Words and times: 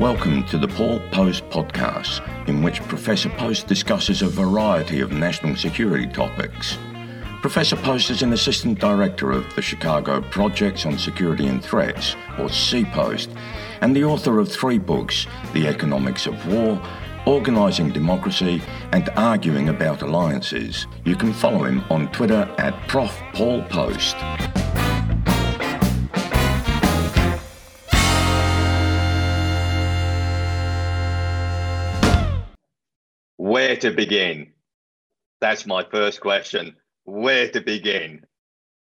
Welcome 0.00 0.44
to 0.44 0.56
the 0.56 0.66
Paul 0.66 0.98
Post 1.12 1.46
podcast, 1.50 2.26
in 2.48 2.62
which 2.62 2.80
Professor 2.84 3.28
Post 3.28 3.66
discusses 3.66 4.22
a 4.22 4.28
variety 4.28 5.00
of 5.00 5.12
national 5.12 5.56
security 5.56 6.06
topics. 6.06 6.78
Professor 7.42 7.76
Post 7.76 8.08
is 8.08 8.22
an 8.22 8.32
assistant 8.32 8.78
director 8.78 9.30
of 9.30 9.54
the 9.54 9.60
Chicago 9.60 10.22
Projects 10.22 10.86
on 10.86 10.96
Security 10.96 11.48
and 11.48 11.62
Threats, 11.62 12.14
or 12.38 12.46
CPOST, 12.46 13.28
and 13.82 13.94
the 13.94 14.04
author 14.04 14.38
of 14.38 14.50
three 14.50 14.78
books 14.78 15.26
The 15.52 15.66
Economics 15.66 16.26
of 16.26 16.46
War, 16.46 16.82
Organising 17.26 17.90
Democracy, 17.90 18.62
and 18.92 19.10
Arguing 19.16 19.68
About 19.68 20.00
Alliances. 20.00 20.86
You 21.04 21.14
can 21.14 21.34
follow 21.34 21.64
him 21.64 21.84
on 21.90 22.10
Twitter 22.10 22.50
at 22.56 22.88
Prof. 22.88 23.14
Paul 23.34 23.62
Post. 23.64 24.16
Where 33.50 33.74
to 33.78 33.90
begin? 33.90 34.52
That's 35.40 35.66
my 35.66 35.82
first 35.82 36.20
question. 36.20 36.76
Where 37.02 37.50
to 37.50 37.60
begin? 37.60 38.24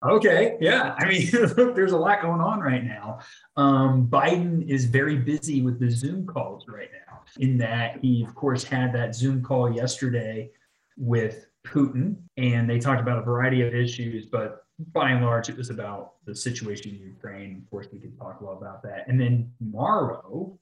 Okay, 0.05 0.57
yeah. 0.59 0.93
I 0.99 1.07
mean, 1.07 1.29
there's 1.31 1.93
a 1.93 1.97
lot 1.97 2.21
going 2.21 2.41
on 2.41 2.59
right 2.59 2.83
now. 2.83 3.19
Um, 3.55 4.09
Biden 4.09 4.67
is 4.67 4.83
very 4.83 5.15
busy 5.15 5.61
with 5.61 5.79
the 5.79 5.89
Zoom 5.89 6.27
calls 6.27 6.65
right 6.67 6.89
now, 7.07 7.21
in 7.39 7.57
that 7.59 7.99
he, 8.01 8.25
of 8.27 8.35
course, 8.35 8.65
had 8.65 8.91
that 8.91 9.15
Zoom 9.15 9.41
call 9.41 9.71
yesterday 9.71 10.51
with 10.97 11.45
Putin, 11.65 12.17
and 12.35 12.69
they 12.69 12.77
talked 12.77 12.99
about 12.99 13.19
a 13.19 13.21
variety 13.21 13.61
of 13.61 13.73
issues, 13.73 14.25
but 14.25 14.65
by 14.91 15.11
and 15.11 15.23
large, 15.23 15.47
it 15.47 15.55
was 15.55 15.69
about 15.69 16.15
the 16.25 16.35
situation 16.35 16.93
in 16.93 16.99
Ukraine. 16.99 17.61
Of 17.63 17.69
course, 17.71 17.87
we 17.93 17.99
can 17.99 18.13
talk 18.17 18.41
a 18.41 18.43
lot 18.43 18.57
about 18.57 18.83
that. 18.83 19.05
And 19.07 19.17
then 19.17 19.49
tomorrow, 19.59 20.59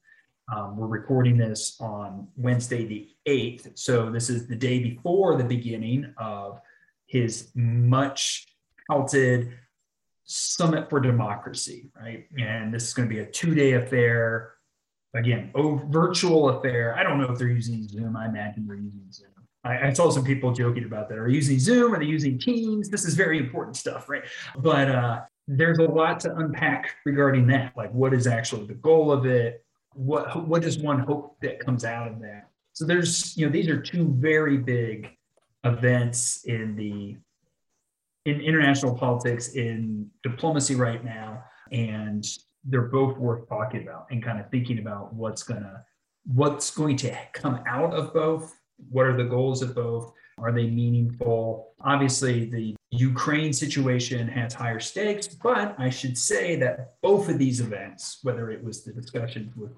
um, 0.52 0.76
we're 0.76 0.86
recording 0.86 1.36
this 1.36 1.76
on 1.80 2.28
Wednesday, 2.36 2.84
the 2.84 3.08
8th. 3.28 3.76
So 3.78 4.10
this 4.10 4.30
is 4.30 4.46
the 4.46 4.54
day 4.54 4.78
before 4.78 5.36
the 5.36 5.44
beginning 5.44 6.12
of 6.18 6.60
his 7.06 7.50
much 7.54 8.46
touted 8.90 9.52
Summit 10.24 10.88
for 10.90 11.00
Democracy, 11.00 11.90
right? 12.00 12.26
And 12.38 12.72
this 12.72 12.84
is 12.84 12.94
going 12.94 13.08
to 13.08 13.14
be 13.14 13.20
a 13.20 13.26
two 13.26 13.54
day 13.54 13.72
affair. 13.72 14.54
Again, 15.14 15.50
oh, 15.54 15.80
virtual 15.88 16.50
affair. 16.50 16.96
I 16.96 17.02
don't 17.02 17.18
know 17.18 17.30
if 17.30 17.38
they're 17.38 17.48
using 17.48 17.86
Zoom. 17.88 18.16
I 18.16 18.26
imagine 18.26 18.66
they're 18.66 18.76
using 18.76 19.06
Zoom. 19.10 19.28
I, 19.64 19.88
I 19.88 19.92
saw 19.92 20.10
some 20.10 20.24
people 20.24 20.52
joking 20.52 20.84
about 20.84 21.08
that. 21.08 21.18
Are 21.18 21.28
using 21.28 21.58
Zoom? 21.58 21.94
Are 21.94 21.98
they 21.98 22.04
using 22.04 22.38
Teams? 22.38 22.88
This 22.88 23.04
is 23.04 23.14
very 23.14 23.38
important 23.38 23.76
stuff, 23.76 24.08
right? 24.08 24.24
But 24.58 24.90
uh, 24.90 25.20
there's 25.48 25.78
a 25.78 25.84
lot 25.84 26.20
to 26.20 26.36
unpack 26.36 26.96
regarding 27.04 27.46
that. 27.48 27.76
Like, 27.76 27.92
what 27.92 28.12
is 28.12 28.26
actually 28.26 28.66
the 28.66 28.74
goal 28.74 29.10
of 29.10 29.26
it? 29.26 29.64
What 29.96 30.46
what 30.46 30.62
does 30.62 30.78
one 30.78 31.00
hope 31.00 31.36
that 31.40 31.58
comes 31.58 31.84
out 31.84 32.08
of 32.08 32.20
that? 32.20 32.48
So 32.72 32.84
there's 32.84 33.36
you 33.36 33.46
know 33.46 33.52
these 33.52 33.68
are 33.68 33.80
two 33.80 34.14
very 34.18 34.58
big 34.58 35.10
events 35.64 36.44
in 36.44 36.76
the 36.76 37.16
in 38.30 38.40
international 38.40 38.94
politics 38.94 39.54
in 39.54 40.10
diplomacy 40.22 40.74
right 40.74 41.04
now, 41.04 41.42
and 41.72 42.26
they're 42.64 42.82
both 42.82 43.16
worth 43.16 43.48
talking 43.48 43.82
about 43.82 44.06
and 44.10 44.22
kind 44.22 44.40
of 44.40 44.50
thinking 44.50 44.78
about 44.78 45.14
what's 45.14 45.42
gonna 45.42 45.84
what's 46.26 46.70
going 46.70 46.96
to 46.98 47.16
come 47.32 47.60
out 47.66 47.94
of 47.94 48.12
both. 48.12 48.54
What 48.90 49.06
are 49.06 49.16
the 49.16 49.24
goals 49.24 49.62
of 49.62 49.74
both? 49.74 50.12
Are 50.38 50.52
they 50.52 50.68
meaningful? 50.68 51.72
Obviously, 51.80 52.44
the 52.44 52.76
Ukraine 52.90 53.52
situation 53.54 54.28
has 54.28 54.52
higher 54.52 54.80
stakes, 54.80 55.28
but 55.28 55.74
I 55.78 55.88
should 55.88 56.16
say 56.18 56.56
that 56.56 57.00
both 57.00 57.30
of 57.30 57.38
these 57.38 57.60
events, 57.60 58.18
whether 58.22 58.50
it 58.50 58.62
was 58.62 58.84
the 58.84 58.92
discussions 58.92 59.56
with 59.56 59.72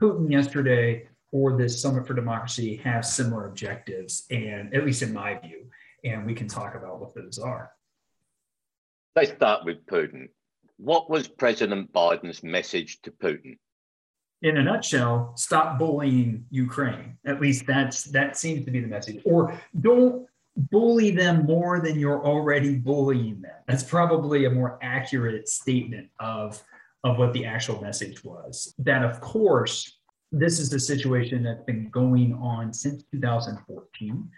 Putin 0.00 0.30
yesterday 0.30 1.08
or 1.30 1.56
this 1.56 1.80
Summit 1.80 2.08
for 2.08 2.14
Democracy, 2.14 2.76
have 2.78 3.06
similar 3.06 3.46
objectives, 3.46 4.26
and 4.30 4.74
at 4.74 4.84
least 4.84 5.02
in 5.02 5.12
my 5.12 5.38
view, 5.38 5.66
and 6.04 6.26
we 6.26 6.34
can 6.34 6.48
talk 6.48 6.74
about 6.74 7.00
what 7.00 7.14
those 7.14 7.38
are. 7.38 7.70
Let's 9.14 9.30
start 9.30 9.64
with 9.64 9.86
Putin. 9.86 10.28
What 10.76 11.08
was 11.08 11.28
President 11.28 11.92
Biden's 11.92 12.42
message 12.42 13.00
to 13.02 13.12
Putin? 13.12 13.58
In 14.42 14.56
a 14.56 14.62
nutshell, 14.62 15.32
stop 15.36 15.78
bullying 15.78 16.46
Ukraine. 16.50 17.18
At 17.26 17.40
least 17.40 17.66
that's 17.66 18.04
that 18.04 18.36
seems 18.36 18.64
to 18.64 18.70
be 18.70 18.80
the 18.80 18.86
message. 18.86 19.20
Or 19.24 19.58
don't 19.80 20.26
bully 20.56 21.10
them 21.10 21.44
more 21.44 21.80
than 21.80 21.98
you're 21.98 22.24
already 22.24 22.76
bullying 22.76 23.40
them. 23.40 23.56
That's 23.66 23.84
probably 23.84 24.46
a 24.46 24.50
more 24.50 24.78
accurate 24.82 25.48
statement 25.48 26.08
of 26.18 26.62
of 27.04 27.18
what 27.18 27.32
the 27.32 27.44
actual 27.44 27.80
message 27.80 28.24
was. 28.24 28.74
That 28.78 29.04
of 29.04 29.20
course, 29.20 29.98
this 30.32 30.58
is 30.58 30.72
a 30.72 30.80
situation 30.80 31.42
that's 31.42 31.64
been 31.64 31.88
going 31.90 32.34
on 32.34 32.72
since 32.72 33.04
2014 33.10 34.30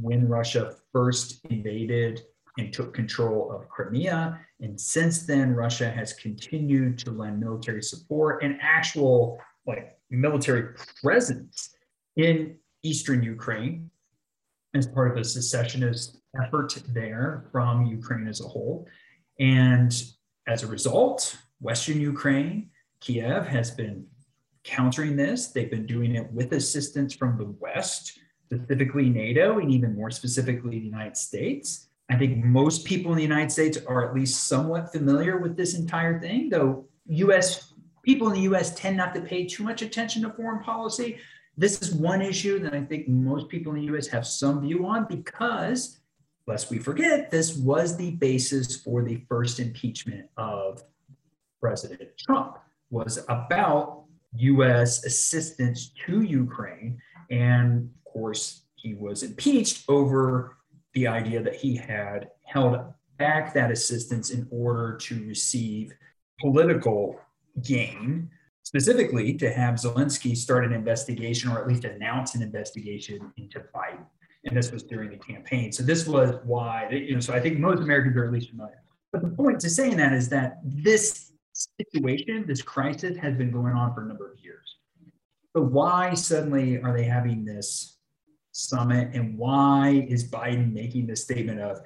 when 0.00 0.28
Russia 0.28 0.74
first 0.92 1.44
invaded 1.48 2.22
and 2.58 2.72
took 2.72 2.94
control 2.94 3.50
of 3.52 3.68
Crimea. 3.68 4.40
And 4.60 4.80
since 4.80 5.26
then, 5.26 5.54
Russia 5.54 5.90
has 5.90 6.12
continued 6.14 6.98
to 7.00 7.10
lend 7.10 7.40
military 7.40 7.82
support 7.82 8.42
and 8.42 8.58
actual 8.62 9.38
like 9.66 9.98
military 10.10 10.74
presence 11.02 11.74
in 12.16 12.56
eastern 12.82 13.22
Ukraine 13.22 13.90
as 14.74 14.86
part 14.86 15.10
of 15.10 15.16
a 15.16 15.24
secessionist 15.24 16.18
effort 16.42 16.78
there 16.88 17.44
from 17.50 17.86
Ukraine 17.86 18.28
as 18.28 18.40
a 18.40 18.48
whole. 18.48 18.86
And 19.40 19.92
as 20.46 20.62
a 20.62 20.66
result, 20.66 21.36
Western 21.60 22.00
Ukraine, 22.00 22.70
Kiev 23.00 23.46
has 23.46 23.70
been 23.70 24.06
countering 24.64 25.16
this. 25.16 25.48
They've 25.48 25.70
been 25.70 25.86
doing 25.86 26.14
it 26.14 26.30
with 26.32 26.52
assistance 26.52 27.14
from 27.14 27.38
the 27.38 27.46
West, 27.60 28.18
specifically 28.46 29.08
NATO, 29.08 29.58
and 29.58 29.72
even 29.72 29.94
more 29.94 30.10
specifically 30.10 30.78
the 30.78 30.86
United 30.86 31.16
States. 31.16 31.88
I 32.08 32.16
think 32.16 32.44
most 32.44 32.84
people 32.84 33.10
in 33.12 33.16
the 33.16 33.22
United 33.22 33.50
States 33.50 33.78
are 33.86 34.08
at 34.08 34.14
least 34.14 34.46
somewhat 34.46 34.92
familiar 34.92 35.38
with 35.38 35.56
this 35.56 35.74
entire 35.74 36.20
thing, 36.20 36.48
though 36.48 36.86
US 37.06 37.72
people 38.02 38.28
in 38.28 38.34
the 38.34 38.54
US 38.54 38.74
tend 38.74 38.96
not 38.96 39.14
to 39.14 39.20
pay 39.20 39.44
too 39.46 39.64
much 39.64 39.82
attention 39.82 40.22
to 40.22 40.30
foreign 40.30 40.62
policy. 40.62 41.18
This 41.56 41.82
is 41.82 41.92
one 41.92 42.22
issue 42.22 42.60
that 42.60 42.72
I 42.74 42.82
think 42.82 43.08
most 43.08 43.48
people 43.48 43.74
in 43.74 43.80
the 43.80 43.96
US 43.96 44.06
have 44.08 44.26
some 44.26 44.60
view 44.60 44.86
on 44.86 45.06
because, 45.08 45.98
lest 46.46 46.70
we 46.70 46.78
forget, 46.78 47.30
this 47.30 47.56
was 47.56 47.96
the 47.96 48.12
basis 48.12 48.76
for 48.76 49.02
the 49.02 49.24
first 49.28 49.58
impeachment 49.58 50.28
of 50.36 50.82
President 51.60 52.10
Trump, 52.16 52.58
was 52.90 53.18
about 53.28 54.04
US 54.34 55.04
assistance 55.04 55.92
to 56.06 56.22
Ukraine. 56.22 57.00
And 57.30 57.90
of 58.06 58.12
course, 58.12 58.62
he 58.76 58.94
was 58.94 59.24
impeached 59.24 59.84
over 59.88 60.55
the 60.96 61.06
idea 61.06 61.42
that 61.42 61.54
he 61.54 61.76
had 61.76 62.30
held 62.44 62.78
back 63.18 63.52
that 63.52 63.70
assistance 63.70 64.30
in 64.30 64.48
order 64.50 64.96
to 64.96 65.26
receive 65.26 65.92
political 66.40 67.20
gain, 67.62 68.30
specifically 68.62 69.34
to 69.34 69.52
have 69.52 69.74
Zelensky 69.74 70.34
start 70.34 70.64
an 70.64 70.72
investigation 70.72 71.50
or 71.50 71.60
at 71.60 71.68
least 71.68 71.84
announce 71.84 72.34
an 72.34 72.42
investigation 72.42 73.30
into 73.36 73.60
Biden. 73.74 74.06
And 74.46 74.56
this 74.56 74.72
was 74.72 74.84
during 74.84 75.10
the 75.10 75.18
campaign. 75.18 75.70
So 75.70 75.82
this 75.82 76.06
was 76.06 76.36
why, 76.44 76.88
you 76.88 77.12
know, 77.14 77.20
so 77.20 77.34
I 77.34 77.40
think 77.40 77.58
most 77.58 77.80
Americans 77.80 78.16
are 78.16 78.24
at 78.24 78.32
least 78.32 78.48
familiar. 78.48 78.82
But 79.12 79.20
the 79.20 79.28
point 79.28 79.60
to 79.60 79.70
saying 79.70 79.98
that 79.98 80.14
is 80.14 80.30
that 80.30 80.60
this 80.64 81.32
situation, 81.78 82.46
this 82.46 82.62
crisis 82.62 83.18
has 83.18 83.34
been 83.34 83.50
going 83.50 83.74
on 83.74 83.92
for 83.94 84.02
a 84.02 84.06
number 84.06 84.32
of 84.32 84.38
years. 84.42 84.76
So 85.54 85.62
why 85.62 86.14
suddenly 86.14 86.80
are 86.80 86.96
they 86.96 87.04
having 87.04 87.44
this 87.44 87.95
summit 88.56 89.10
and 89.14 89.36
why 89.36 90.06
is 90.08 90.28
Biden 90.28 90.72
making 90.72 91.06
this 91.06 91.22
statement 91.22 91.60
of 91.60 91.80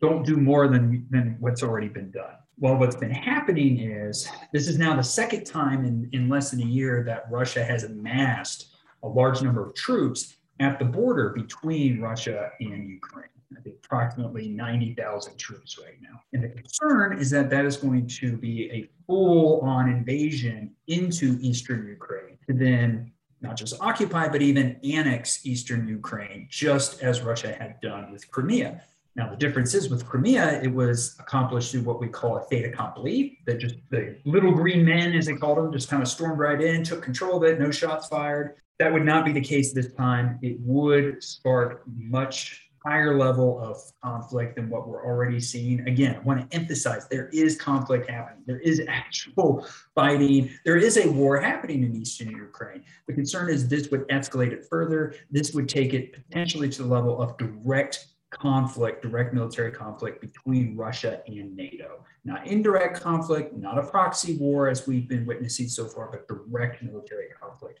don't 0.00 0.24
do 0.24 0.36
more 0.36 0.68
than, 0.68 1.06
than 1.10 1.36
what's 1.40 1.62
already 1.62 1.88
been 1.88 2.10
done? 2.10 2.34
Well, 2.58 2.76
what's 2.76 2.96
been 2.96 3.10
happening 3.10 3.80
is 3.80 4.28
this 4.52 4.68
is 4.68 4.78
now 4.78 4.96
the 4.96 5.02
second 5.02 5.44
time 5.44 5.84
in, 5.84 6.08
in 6.12 6.28
less 6.28 6.50
than 6.50 6.60
a 6.60 6.66
year 6.66 7.02
that 7.04 7.26
Russia 7.30 7.64
has 7.64 7.84
amassed 7.84 8.74
a 9.02 9.08
large 9.08 9.42
number 9.42 9.66
of 9.66 9.74
troops 9.74 10.36
at 10.60 10.78
the 10.78 10.84
border 10.84 11.30
between 11.30 12.00
Russia 12.00 12.50
and 12.60 12.88
Ukraine. 12.88 13.28
I 13.56 13.60
think 13.60 13.76
approximately 13.84 14.48
90,000 14.48 15.36
troops 15.36 15.78
right 15.78 16.00
now. 16.00 16.20
And 16.32 16.42
the 16.42 16.48
concern 16.48 17.18
is 17.18 17.30
that 17.30 17.50
that 17.50 17.64
is 17.64 17.76
going 17.76 18.06
to 18.06 18.36
be 18.36 18.70
a 18.70 18.88
full 19.06 19.60
on 19.60 19.88
invasion 19.88 20.72
into 20.88 21.38
eastern 21.40 21.86
Ukraine 21.86 22.38
to 22.48 22.54
then 22.54 23.12
not 23.44 23.56
just 23.56 23.80
occupy, 23.80 24.26
but 24.26 24.42
even 24.42 24.80
annex 24.82 25.46
eastern 25.46 25.86
Ukraine, 25.86 26.48
just 26.50 27.02
as 27.02 27.20
Russia 27.20 27.52
had 27.52 27.80
done 27.80 28.10
with 28.10 28.28
Crimea. 28.30 28.82
Now, 29.16 29.30
the 29.30 29.36
difference 29.36 29.74
is 29.74 29.88
with 29.88 30.04
Crimea, 30.04 30.60
it 30.62 30.74
was 30.74 31.14
accomplished 31.20 31.70
through 31.70 31.82
what 31.82 32.00
we 32.00 32.08
call 32.08 32.38
a 32.38 32.42
fait 32.46 32.64
accompli, 32.64 33.38
that 33.46 33.60
just 33.60 33.76
the 33.90 34.16
little 34.24 34.50
green 34.50 34.84
men, 34.84 35.12
as 35.12 35.26
they 35.26 35.34
called 35.34 35.58
them, 35.58 35.72
just 35.72 35.88
kind 35.88 36.02
of 36.02 36.08
stormed 36.08 36.40
right 36.40 36.60
in, 36.60 36.82
took 36.82 37.02
control 37.02 37.36
of 37.36 37.44
it, 37.44 37.60
no 37.60 37.70
shots 37.70 38.08
fired. 38.08 38.56
That 38.80 38.92
would 38.92 39.04
not 39.04 39.24
be 39.24 39.30
the 39.30 39.40
case 39.40 39.72
this 39.72 39.92
time. 39.92 40.40
It 40.42 40.56
would 40.60 41.22
spark 41.22 41.84
much 41.86 42.63
higher 42.84 43.18
level 43.18 43.58
of 43.60 43.80
conflict 44.02 44.56
than 44.56 44.68
what 44.68 44.86
we're 44.86 45.04
already 45.04 45.40
seeing. 45.40 45.80
Again, 45.88 46.16
I 46.16 46.18
want 46.20 46.50
to 46.50 46.56
emphasize 46.56 47.08
there 47.08 47.28
is 47.32 47.56
conflict 47.56 48.10
happening. 48.10 48.42
There 48.46 48.60
is 48.60 48.82
actual 48.88 49.66
fighting. 49.94 50.50
There 50.64 50.76
is 50.76 50.98
a 50.98 51.10
war 51.10 51.40
happening 51.40 51.82
in 51.82 51.96
eastern 51.96 52.30
Ukraine. 52.30 52.84
The 53.06 53.14
concern 53.14 53.48
is 53.48 53.68
this 53.68 53.90
would 53.90 54.06
escalate 54.08 54.52
it 54.52 54.66
further. 54.68 55.14
This 55.30 55.54
would 55.54 55.68
take 55.68 55.94
it 55.94 56.12
potentially 56.12 56.68
to 56.70 56.82
the 56.82 56.88
level 56.88 57.20
of 57.22 57.38
direct 57.38 58.06
conflict, 58.30 59.02
direct 59.02 59.32
military 59.32 59.70
conflict 59.70 60.20
between 60.20 60.76
Russia 60.76 61.22
and 61.26 61.56
NATO. 61.56 62.04
Not 62.24 62.46
indirect 62.46 63.00
conflict, 63.00 63.54
not 63.56 63.78
a 63.78 63.82
proxy 63.82 64.36
war 64.36 64.68
as 64.68 64.86
we've 64.86 65.08
been 65.08 65.24
witnessing 65.24 65.68
so 65.68 65.86
far, 65.86 66.10
but 66.10 66.28
direct 66.28 66.82
military 66.82 67.28
conflict. 67.40 67.80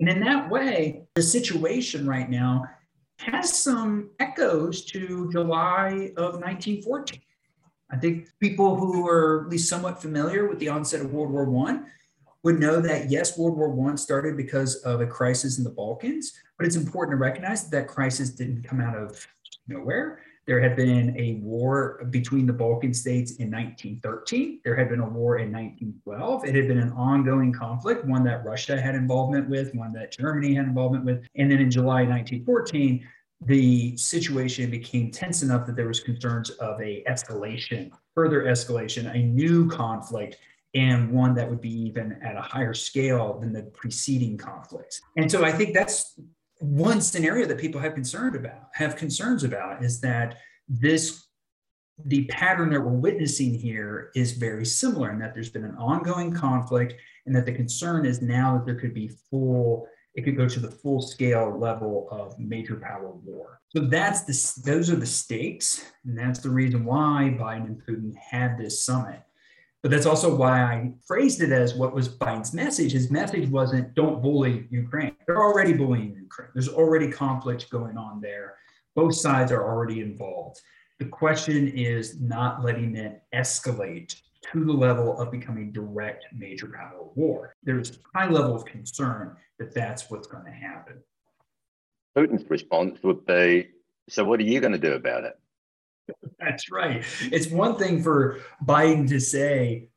And 0.00 0.08
in 0.08 0.20
that 0.20 0.48
way, 0.50 1.06
the 1.14 1.22
situation 1.22 2.06
right 2.06 2.28
now 2.28 2.64
has 3.18 3.56
some 3.56 4.10
echoes 4.18 4.84
to 4.86 5.30
July 5.32 6.12
of 6.16 6.34
1914. 6.40 7.20
I 7.90 7.96
think 7.96 8.28
people 8.40 8.76
who 8.76 9.06
are 9.08 9.44
at 9.44 9.50
least 9.50 9.68
somewhat 9.68 10.00
familiar 10.00 10.46
with 10.48 10.58
the 10.58 10.68
onset 10.68 11.00
of 11.00 11.12
World 11.12 11.30
War 11.30 11.68
I 11.68 11.80
would 12.42 12.60
know 12.60 12.80
that 12.80 13.10
yes, 13.10 13.36
World 13.36 13.56
War 13.56 13.90
I 13.90 13.96
started 13.96 14.36
because 14.36 14.76
of 14.76 15.00
a 15.00 15.06
crisis 15.06 15.58
in 15.58 15.64
the 15.64 15.70
Balkans, 15.70 16.32
but 16.56 16.66
it's 16.66 16.76
important 16.76 17.14
to 17.14 17.20
recognize 17.20 17.64
that 17.64 17.70
that 17.76 17.88
crisis 17.88 18.30
didn't 18.30 18.62
come 18.62 18.80
out 18.80 18.96
of 18.96 19.26
nowhere. 19.66 20.20
There 20.48 20.60
had 20.60 20.76
been 20.76 21.14
a 21.18 21.34
war 21.42 22.02
between 22.08 22.46
the 22.46 22.54
Balkan 22.54 22.94
states 22.94 23.32
in 23.32 23.50
1913. 23.50 24.62
There 24.64 24.74
had 24.74 24.88
been 24.88 25.00
a 25.00 25.08
war 25.08 25.36
in 25.36 25.52
1912. 25.52 26.46
It 26.46 26.54
had 26.54 26.66
been 26.66 26.78
an 26.78 26.90
ongoing 26.92 27.52
conflict, 27.52 28.06
one 28.06 28.24
that 28.24 28.46
Russia 28.46 28.80
had 28.80 28.94
involvement 28.94 29.46
with, 29.50 29.74
one 29.74 29.92
that 29.92 30.10
Germany 30.10 30.54
had 30.54 30.64
involvement 30.64 31.04
with. 31.04 31.22
And 31.36 31.50
then 31.50 31.58
in 31.58 31.70
July 31.70 32.04
1914, 32.04 33.06
the 33.42 33.94
situation 33.98 34.70
became 34.70 35.10
tense 35.10 35.42
enough 35.42 35.66
that 35.66 35.76
there 35.76 35.86
was 35.86 36.00
concerns 36.00 36.48
of 36.48 36.80
a 36.80 37.04
escalation, 37.06 37.90
further 38.14 38.44
escalation, 38.44 39.14
a 39.14 39.18
new 39.18 39.68
conflict 39.68 40.38
and 40.74 41.10
one 41.12 41.34
that 41.34 41.48
would 41.48 41.60
be 41.60 41.72
even 41.72 42.18
at 42.22 42.36
a 42.36 42.42
higher 42.42 42.72
scale 42.72 43.38
than 43.38 43.52
the 43.52 43.64
preceding 43.74 44.38
conflicts. 44.38 45.02
And 45.18 45.30
so 45.30 45.44
I 45.44 45.52
think 45.52 45.74
that's 45.74 46.18
one 46.60 47.00
scenario 47.00 47.46
that 47.46 47.58
people 47.58 47.80
have 47.80 47.94
concerned 47.94 48.34
about, 48.34 48.68
have 48.74 48.96
concerns 48.96 49.44
about 49.44 49.84
is 49.84 50.00
that 50.00 50.38
this 50.68 51.24
the 52.04 52.26
pattern 52.26 52.70
that 52.70 52.80
we're 52.80 52.92
witnessing 52.92 53.52
here 53.52 54.10
is 54.14 54.32
very 54.32 54.64
similar 54.64 55.10
in 55.10 55.18
that 55.18 55.34
there's 55.34 55.50
been 55.50 55.64
an 55.64 55.74
ongoing 55.76 56.32
conflict 56.32 56.94
and 57.26 57.34
that 57.34 57.44
the 57.44 57.52
concern 57.52 58.06
is 58.06 58.22
now 58.22 58.56
that 58.56 58.64
there 58.64 58.76
could 58.76 58.94
be 58.94 59.10
full 59.30 59.88
it 60.14 60.24
could 60.24 60.36
go 60.36 60.48
to 60.48 60.58
the 60.58 60.70
full 60.70 61.00
scale 61.00 61.56
level 61.56 62.08
of 62.10 62.36
major 62.40 62.74
power 62.74 63.12
war. 63.24 63.60
So 63.68 63.82
that's 63.82 64.22
the 64.22 64.62
those 64.68 64.90
are 64.90 64.96
the 64.96 65.06
stakes, 65.06 65.92
and 66.04 66.18
that's 66.18 66.40
the 66.40 66.50
reason 66.50 66.84
why 66.84 67.36
Biden 67.38 67.66
and 67.66 67.82
Putin 67.86 68.16
had 68.16 68.58
this 68.58 68.84
summit. 68.84 69.20
But 69.82 69.92
that's 69.92 70.06
also 70.06 70.34
why 70.34 70.60
I 70.60 70.92
phrased 71.06 71.40
it 71.40 71.52
as 71.52 71.74
what 71.74 71.94
was 71.94 72.08
Biden's 72.08 72.52
message. 72.52 72.92
His 72.92 73.10
message 73.10 73.48
wasn't 73.48 73.94
don't 73.94 74.20
bully 74.20 74.66
Ukraine. 74.70 75.14
They're 75.26 75.42
already 75.42 75.72
bullying 75.72 76.16
Ukraine. 76.20 76.50
There's 76.52 76.68
already 76.68 77.10
conflict 77.10 77.70
going 77.70 77.96
on 77.96 78.20
there. 78.20 78.56
Both 78.96 79.14
sides 79.14 79.52
are 79.52 79.62
already 79.62 80.00
involved. 80.00 80.60
The 80.98 81.04
question 81.04 81.68
is 81.68 82.20
not 82.20 82.64
letting 82.64 82.96
it 82.96 83.22
escalate 83.32 84.20
to 84.52 84.64
the 84.64 84.72
level 84.72 85.20
of 85.20 85.30
becoming 85.30 85.70
direct 85.70 86.26
major 86.32 86.66
power 86.66 87.04
war. 87.14 87.54
There's 87.62 87.98
high 88.14 88.28
level 88.28 88.56
of 88.56 88.64
concern 88.64 89.36
that 89.60 89.72
that's 89.74 90.10
what's 90.10 90.26
going 90.26 90.44
to 90.44 90.50
happen. 90.50 91.00
Putin's 92.16 92.48
response 92.50 92.98
would 93.04 93.24
be 93.26 93.68
so, 94.08 94.24
what 94.24 94.40
are 94.40 94.44
you 94.44 94.60
going 94.60 94.72
to 94.72 94.78
do 94.78 94.94
about 94.94 95.24
it? 95.24 95.38
That's 96.38 96.70
right. 96.70 97.04
It's 97.32 97.48
one 97.48 97.76
thing 97.76 98.02
for 98.02 98.40
Biden 98.64 99.08
to 99.08 99.20
say, 99.20 99.88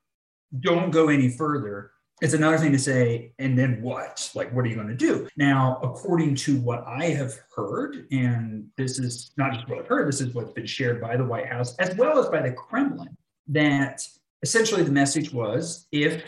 don't 0.59 0.91
go 0.91 1.09
any 1.09 1.29
further. 1.29 1.91
It's 2.21 2.33
another 2.33 2.57
thing 2.57 2.71
to 2.71 2.79
say, 2.79 3.33
and 3.39 3.57
then 3.57 3.81
what? 3.81 4.29
Like, 4.35 4.53
what 4.53 4.63
are 4.63 4.67
you 4.67 4.75
going 4.75 4.87
to 4.89 4.95
do? 4.95 5.27
Now, 5.37 5.79
according 5.81 6.35
to 6.35 6.59
what 6.61 6.85
I 6.85 7.05
have 7.05 7.33
heard, 7.55 8.05
and 8.11 8.67
this 8.77 8.99
is 8.99 9.31
not 9.37 9.53
just 9.53 9.67
what 9.67 9.79
I've 9.79 9.87
heard, 9.87 10.07
this 10.07 10.21
is 10.21 10.35
what's 10.35 10.51
been 10.51 10.67
shared 10.67 11.01
by 11.01 11.17
the 11.17 11.23
White 11.23 11.47
House 11.47 11.75
as 11.77 11.95
well 11.95 12.19
as 12.19 12.29
by 12.29 12.41
the 12.41 12.51
Kremlin, 12.51 13.17
that 13.47 14.07
essentially 14.43 14.83
the 14.83 14.91
message 14.91 15.31
was 15.33 15.87
if 15.91 16.23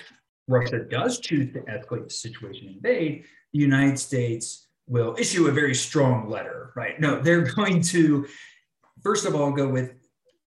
Russia 0.48 0.80
does 0.80 1.20
choose 1.20 1.54
to 1.54 1.60
escalate 1.62 2.06
the 2.06 2.14
situation 2.14 2.68
and 2.68 2.76
invade, 2.78 3.26
the 3.54 3.60
United 3.60 4.00
States 4.00 4.68
will 4.88 5.16
issue 5.18 5.48
a 5.48 5.52
very 5.52 5.76
strong 5.76 6.30
letter, 6.30 6.74
right? 6.76 7.00
No, 7.00 7.22
they're 7.22 7.42
going 7.56 7.82
to, 7.82 8.26
first 9.04 9.26
of 9.26 9.36
all, 9.36 9.52
go 9.52 9.68
with 9.68 9.94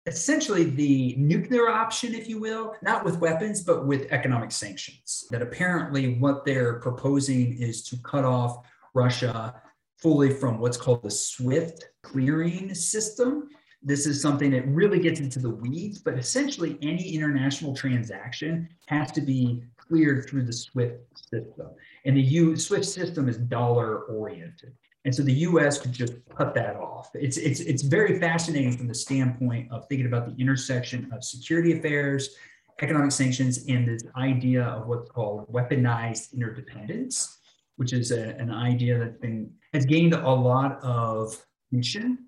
essentially 0.06 0.64
the 0.64 1.14
nuclear 1.16 1.68
option, 1.68 2.14
if 2.14 2.28
you 2.28 2.40
will, 2.40 2.74
not 2.82 3.04
with 3.04 3.18
weapons, 3.18 3.62
but 3.62 3.86
with 3.86 4.10
economic 4.10 4.50
sanctions. 4.50 5.24
That 5.30 5.42
apparently 5.42 6.18
what 6.18 6.44
they're 6.44 6.80
proposing 6.80 7.56
is 7.58 7.82
to 7.84 7.96
cut 7.98 8.24
off 8.24 8.64
Russia 8.94 9.60
fully 9.98 10.30
from 10.30 10.58
what's 10.58 10.76
called 10.76 11.02
the 11.02 11.10
SWIFT 11.10 11.90
clearing 12.02 12.74
system. 12.74 13.48
This 13.84 14.06
is 14.06 14.20
something 14.20 14.50
that 14.50 14.66
really 14.66 14.98
gets 14.98 15.20
into 15.20 15.38
the 15.38 15.50
weeds, 15.50 16.00
but 16.00 16.18
essentially 16.18 16.78
any 16.82 17.14
international 17.14 17.74
transaction 17.74 18.68
has 18.86 19.12
to 19.12 19.20
be 19.20 19.62
cleared 19.76 20.28
through 20.28 20.44
the 20.44 20.52
SWIFT 20.52 21.00
system. 21.16 21.68
And 22.04 22.16
the 22.16 22.20
U, 22.20 22.56
SWIFT 22.56 22.84
system 22.84 23.28
is 23.28 23.38
dollar 23.38 24.00
oriented. 24.04 24.72
And 25.04 25.14
so 25.14 25.22
the 25.22 25.32
US 25.32 25.80
could 25.80 25.92
just 25.92 26.14
cut 26.36 26.54
that 26.54 26.76
off. 26.76 27.10
It's, 27.14 27.36
it's, 27.36 27.60
it's 27.60 27.82
very 27.82 28.20
fascinating 28.20 28.76
from 28.76 28.86
the 28.86 28.94
standpoint 28.94 29.70
of 29.72 29.86
thinking 29.88 30.06
about 30.06 30.26
the 30.26 30.40
intersection 30.40 31.10
of 31.12 31.24
security 31.24 31.78
affairs, 31.78 32.36
economic 32.80 33.10
sanctions, 33.10 33.64
and 33.68 33.86
this 33.86 34.02
idea 34.16 34.64
of 34.64 34.86
what's 34.86 35.10
called 35.10 35.52
weaponized 35.52 36.32
interdependence, 36.34 37.38
which 37.76 37.92
is 37.92 38.12
a, 38.12 38.30
an 38.36 38.50
idea 38.50 38.98
that's 38.98 39.18
been 39.18 39.50
has 39.72 39.86
gained 39.86 40.14
a 40.14 40.30
lot 40.30 40.78
of 40.82 41.44
attention 41.72 42.18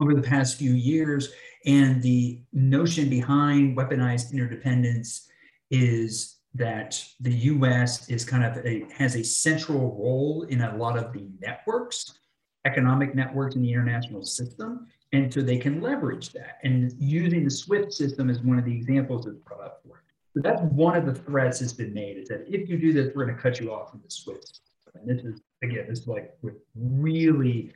over 0.00 0.14
the 0.14 0.22
past 0.22 0.58
few 0.58 0.72
years. 0.72 1.32
And 1.66 2.02
the 2.02 2.42
notion 2.52 3.08
behind 3.08 3.76
weaponized 3.76 4.32
interdependence 4.32 5.28
is 5.70 6.36
that 6.54 7.04
the 7.20 7.32
US 7.32 8.08
is 8.08 8.24
kind 8.24 8.44
of 8.44 8.64
a, 8.64 8.86
has 8.96 9.16
a 9.16 9.24
central 9.24 9.96
role 9.96 10.46
in 10.48 10.60
a 10.60 10.76
lot 10.76 10.96
of 10.96 11.12
the 11.12 11.26
networks, 11.40 12.18
economic 12.64 13.14
networks 13.14 13.56
in 13.56 13.62
the 13.62 13.72
international 13.72 14.22
system. 14.22 14.86
And 15.12 15.32
so 15.32 15.42
they 15.42 15.58
can 15.58 15.80
leverage 15.80 16.30
that. 16.30 16.58
And 16.64 16.92
using 16.98 17.44
the 17.44 17.50
SWIFT 17.50 17.92
system 17.92 18.30
is 18.30 18.40
one 18.40 18.58
of 18.58 18.64
the 18.64 18.74
examples 18.74 19.24
that's 19.24 19.38
brought 19.38 19.60
up 19.60 19.80
for 19.86 19.98
it. 19.98 20.04
So 20.34 20.40
that's 20.42 20.60
one 20.62 20.96
of 20.96 21.06
the 21.06 21.14
threats 21.14 21.60
that's 21.60 21.72
been 21.72 21.94
made 21.94 22.18
is 22.18 22.28
that 22.28 22.44
if 22.48 22.68
you 22.68 22.76
do 22.78 22.92
this, 22.92 23.14
we're 23.14 23.24
going 23.24 23.36
to 23.36 23.42
cut 23.42 23.60
you 23.60 23.72
off 23.72 23.90
from 23.90 24.00
the 24.02 24.10
SWIFT. 24.10 24.60
And 24.94 25.08
this 25.08 25.24
is, 25.24 25.40
again, 25.62 25.86
this 25.88 26.00
is 26.00 26.06
like 26.08 26.34
would 26.42 26.56
really 26.74 27.72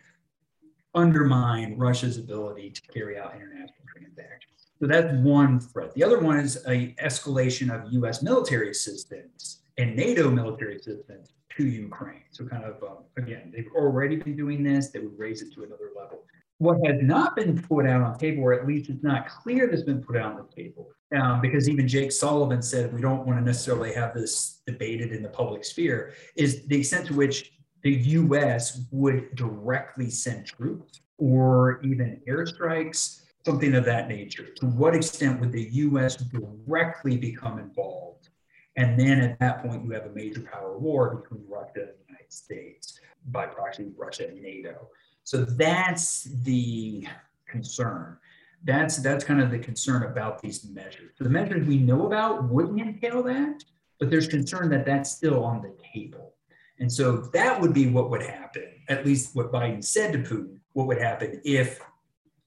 undermine 0.94 1.76
Russia's 1.76 2.18
ability 2.18 2.70
to 2.70 2.82
carry 2.92 3.18
out 3.18 3.34
international 3.36 3.84
transactions. 3.96 4.47
So 4.80 4.86
that's 4.86 5.12
one 5.14 5.58
threat. 5.58 5.92
The 5.94 6.04
other 6.04 6.20
one 6.20 6.38
is 6.38 6.64
a 6.66 6.94
escalation 7.02 7.74
of 7.74 7.92
U.S. 7.94 8.22
military 8.22 8.70
assistance 8.70 9.60
and 9.76 9.96
NATO 9.96 10.30
military 10.30 10.76
assistance 10.76 11.32
to 11.56 11.66
Ukraine. 11.66 12.22
So 12.30 12.44
kind 12.44 12.64
of 12.64 12.82
um, 12.82 12.98
again, 13.16 13.52
they've 13.54 13.70
already 13.74 14.16
been 14.16 14.36
doing 14.36 14.62
this. 14.62 14.90
They 14.90 15.00
would 15.00 15.18
raise 15.18 15.42
it 15.42 15.52
to 15.54 15.64
another 15.64 15.90
level. 15.96 16.22
What 16.58 16.78
has 16.86 16.96
not 17.00 17.36
been 17.36 17.60
put 17.60 17.86
out 17.86 18.02
on 18.02 18.12
the 18.12 18.18
table, 18.18 18.42
or 18.42 18.52
at 18.52 18.66
least 18.66 18.90
it's 18.90 19.02
not 19.02 19.28
clear 19.28 19.68
that's 19.68 19.82
been 19.82 20.02
put 20.02 20.16
out 20.16 20.32
on 20.32 20.46
the 20.48 20.62
table, 20.62 20.88
um, 21.16 21.40
because 21.40 21.68
even 21.68 21.86
Jake 21.86 22.10
Sullivan 22.10 22.62
said 22.62 22.92
we 22.92 23.00
don't 23.00 23.24
want 23.26 23.38
to 23.38 23.44
necessarily 23.44 23.92
have 23.94 24.14
this 24.14 24.60
debated 24.66 25.12
in 25.12 25.22
the 25.22 25.28
public 25.28 25.64
sphere, 25.64 26.14
is 26.36 26.66
the 26.66 26.78
extent 26.78 27.06
to 27.08 27.14
which 27.14 27.52
the 27.82 27.92
U.S. 27.92 28.82
would 28.90 29.34
directly 29.36 30.10
send 30.10 30.46
troops 30.46 31.00
or 31.16 31.80
even 31.84 32.20
airstrikes 32.28 33.22
something 33.44 33.74
of 33.74 33.84
that 33.84 34.08
nature. 34.08 34.48
To 34.56 34.66
what 34.66 34.94
extent 34.94 35.40
would 35.40 35.52
the 35.52 35.68
US 35.70 36.16
directly 36.16 37.16
become 37.16 37.58
involved? 37.58 38.28
And 38.76 38.98
then 38.98 39.20
at 39.20 39.38
that 39.40 39.62
point, 39.62 39.84
you 39.84 39.90
have 39.92 40.06
a 40.06 40.10
major 40.10 40.40
power 40.40 40.78
war 40.78 41.16
between 41.16 41.44
Russia 41.48 41.80
and 41.80 41.88
the 41.88 42.06
United 42.08 42.32
States, 42.32 43.00
by 43.26 43.46
proxy, 43.46 43.90
Russia 43.96 44.28
and 44.28 44.40
NATO. 44.40 44.88
So 45.24 45.44
that's 45.44 46.24
the 46.44 47.06
concern. 47.48 48.18
That's 48.64 48.96
that's 48.98 49.24
kind 49.24 49.40
of 49.40 49.50
the 49.50 49.58
concern 49.58 50.04
about 50.04 50.40
these 50.40 50.64
measures. 50.64 51.12
The 51.18 51.28
measures 51.28 51.66
we 51.66 51.78
know 51.78 52.06
about 52.06 52.44
wouldn't 52.44 52.80
entail 52.80 53.22
that, 53.24 53.62
but 53.98 54.10
there's 54.10 54.28
concern 54.28 54.68
that 54.70 54.84
that's 54.84 55.10
still 55.10 55.44
on 55.44 55.60
the 55.60 55.74
table. 55.92 56.34
And 56.80 56.90
so 56.90 57.16
that 57.32 57.60
would 57.60 57.74
be 57.74 57.88
what 57.88 58.10
would 58.10 58.22
happen, 58.22 58.64
at 58.88 59.04
least 59.04 59.34
what 59.34 59.52
Biden 59.52 59.84
said 59.84 60.12
to 60.12 60.18
Putin, 60.18 60.58
what 60.72 60.86
would 60.86 61.00
happen 61.00 61.40
if 61.44 61.80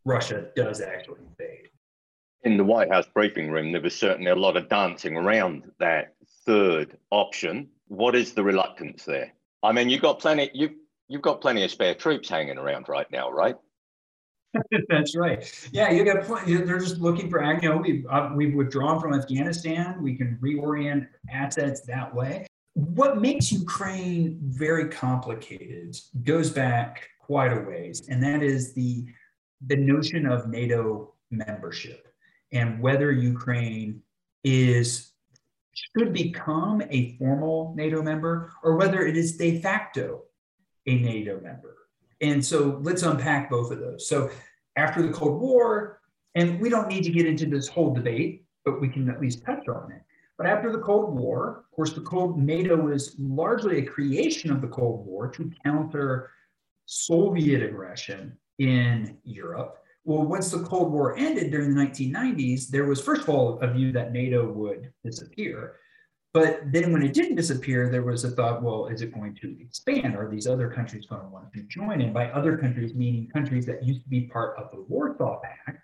Russia 0.06 0.48
does 0.56 0.82
actually 0.82 1.20
invade. 1.20 1.70
In 2.44 2.58
the 2.58 2.64
White 2.64 2.90
House 2.90 3.06
briefing 3.14 3.52
room, 3.52 3.72
there 3.72 3.82
was 3.82 3.96
certainly 3.96 4.32
a 4.32 4.36
lot 4.36 4.58
of 4.58 4.68
dancing 4.68 5.16
around 5.16 5.72
that 5.80 6.16
third 6.46 6.98
option. 7.12 7.70
What 7.88 8.16
is 8.16 8.34
the 8.34 8.44
reluctance 8.44 9.06
there? 9.06 9.32
I 9.64 9.72
mean, 9.72 9.90
you've 9.90 10.02
got 10.02 10.20
plenty. 10.20 10.50
You've 10.54 10.74
you've 11.08 11.22
got 11.22 11.42
plenty 11.42 11.64
of 11.64 11.70
spare 11.70 11.94
troops 11.94 12.30
hanging 12.30 12.58
around 12.58 12.90
right 12.90 13.10
now, 13.12 13.30
right? 13.30 13.56
That's 14.90 15.16
right. 15.16 15.70
Yeah, 15.72 15.92
you 15.92 16.04
got. 16.04 16.28
They're 16.46 16.80
just 16.80 17.00
looking 17.00 17.30
for. 17.30 17.44
You 17.62 17.70
know, 17.70 17.78
we've 17.78 18.06
uh, 18.10 18.32
we've 18.36 18.56
withdrawn 18.56 19.00
from 19.00 19.14
Afghanistan. 19.14 20.02
We 20.02 20.16
can 20.16 20.38
reorient 20.42 21.08
assets 21.32 21.82
that 21.82 22.14
way. 22.14 22.48
What 22.74 23.22
makes 23.22 23.52
Ukraine 23.52 24.40
very 24.42 24.88
complicated 24.88 25.98
goes 26.24 26.50
back 26.50 27.10
quite 27.20 27.54
a 27.54 27.62
ways, 27.62 28.08
and 28.10 28.24
that 28.24 28.42
is 28.42 28.74
the 28.74 29.06
the 29.68 29.76
notion 29.76 30.26
of 30.26 30.50
NATO 30.50 31.14
membership 31.30 32.08
and 32.52 32.80
whether 32.82 33.12
Ukraine 33.12 34.02
is 34.44 35.12
should 35.74 36.12
become 36.12 36.82
a 36.90 37.16
formal 37.18 37.74
NATO 37.78 38.02
member 38.02 38.52
or 38.64 38.76
whether 38.76 39.06
it 39.06 39.16
is 39.16 39.38
de 39.38 39.62
facto 39.62 40.24
a 40.86 40.96
NATO 40.96 41.40
member. 41.40 41.78
And 42.20 42.44
so 42.44 42.80
let's 42.84 43.04
unpack 43.04 43.50
both 43.50 43.72
of 43.72 43.80
those. 43.80 44.08
So 44.08 44.30
after 44.76 45.02
the 45.02 45.14
Cold 45.14 45.40
War, 45.40 46.02
and 46.36 46.60
we 46.60 46.70
don't 46.70 46.88
need 46.88 47.04
to 47.04 47.12
get 47.12 47.26
into 47.26 47.46
this 47.46 47.68
whole 47.68 47.94
debate, 47.94 48.46
but 48.66 48.80
we 48.80 48.90
can 48.90 49.10
at 49.10 49.22
least 49.22 49.46
touch 49.46 49.68
on 49.68 49.92
it. 49.92 50.02
But 50.38 50.48
after 50.48 50.72
the 50.72 50.80
Cold 50.80 51.16
War, 51.16 51.66
of 51.70 51.76
course, 51.76 51.94
the 51.94 52.02
Cold 52.02 52.38
NATO 52.38 52.76
was 52.76 53.16
largely 53.20 53.80
a 53.80 53.86
creation 53.86 54.52
of 54.52 54.62
the 54.62 54.68
Cold 54.68 55.06
War 55.06 55.30
to 55.32 55.52
counter 55.64 56.32
Soviet 56.86 57.64
aggression 57.64 58.38
in 58.62 59.18
Europe. 59.24 59.80
Well, 60.06 60.24
once 60.24 60.52
the 60.52 60.60
Cold 60.60 60.92
War 60.92 61.18
ended 61.18 61.52
during 61.52 61.74
the 61.74 61.82
1990s, 61.82 62.68
there 62.68 62.86
was, 62.86 63.02
first 63.02 63.24
of 63.24 63.30
all, 63.30 63.60
a 63.60 63.68
view 63.68 63.92
that 63.92 64.14
NATO 64.14 64.52
would 64.52 64.92
disappear. 65.04 65.78
But 66.34 66.72
then 66.72 66.94
when 66.94 67.02
it 67.02 67.14
didn't 67.14 67.36
disappear, 67.36 67.90
there 67.90 68.04
was 68.04 68.24
a 68.24 68.30
thought, 68.30 68.62
well, 68.62 68.88
is 68.88 69.02
it 69.02 69.14
going 69.14 69.36
to 69.42 69.58
expand? 69.60 70.16
Are 70.16 70.30
these 70.30 70.48
other 70.48 70.70
countries 70.70 71.08
going 71.08 71.24
to 71.24 71.28
want 71.28 71.52
to 71.54 71.64
join 71.64 72.02
in? 72.02 72.14
By 72.14 72.30
other 72.32 72.56
countries, 72.56 72.94
meaning 72.94 73.28
countries 73.34 73.66
that 73.66 73.84
used 73.84 74.04
to 74.04 74.10
be 74.10 74.22
part 74.22 74.58
of 74.58 74.70
the 74.72 74.82
Warsaw 74.88 75.42
Pact, 75.42 75.80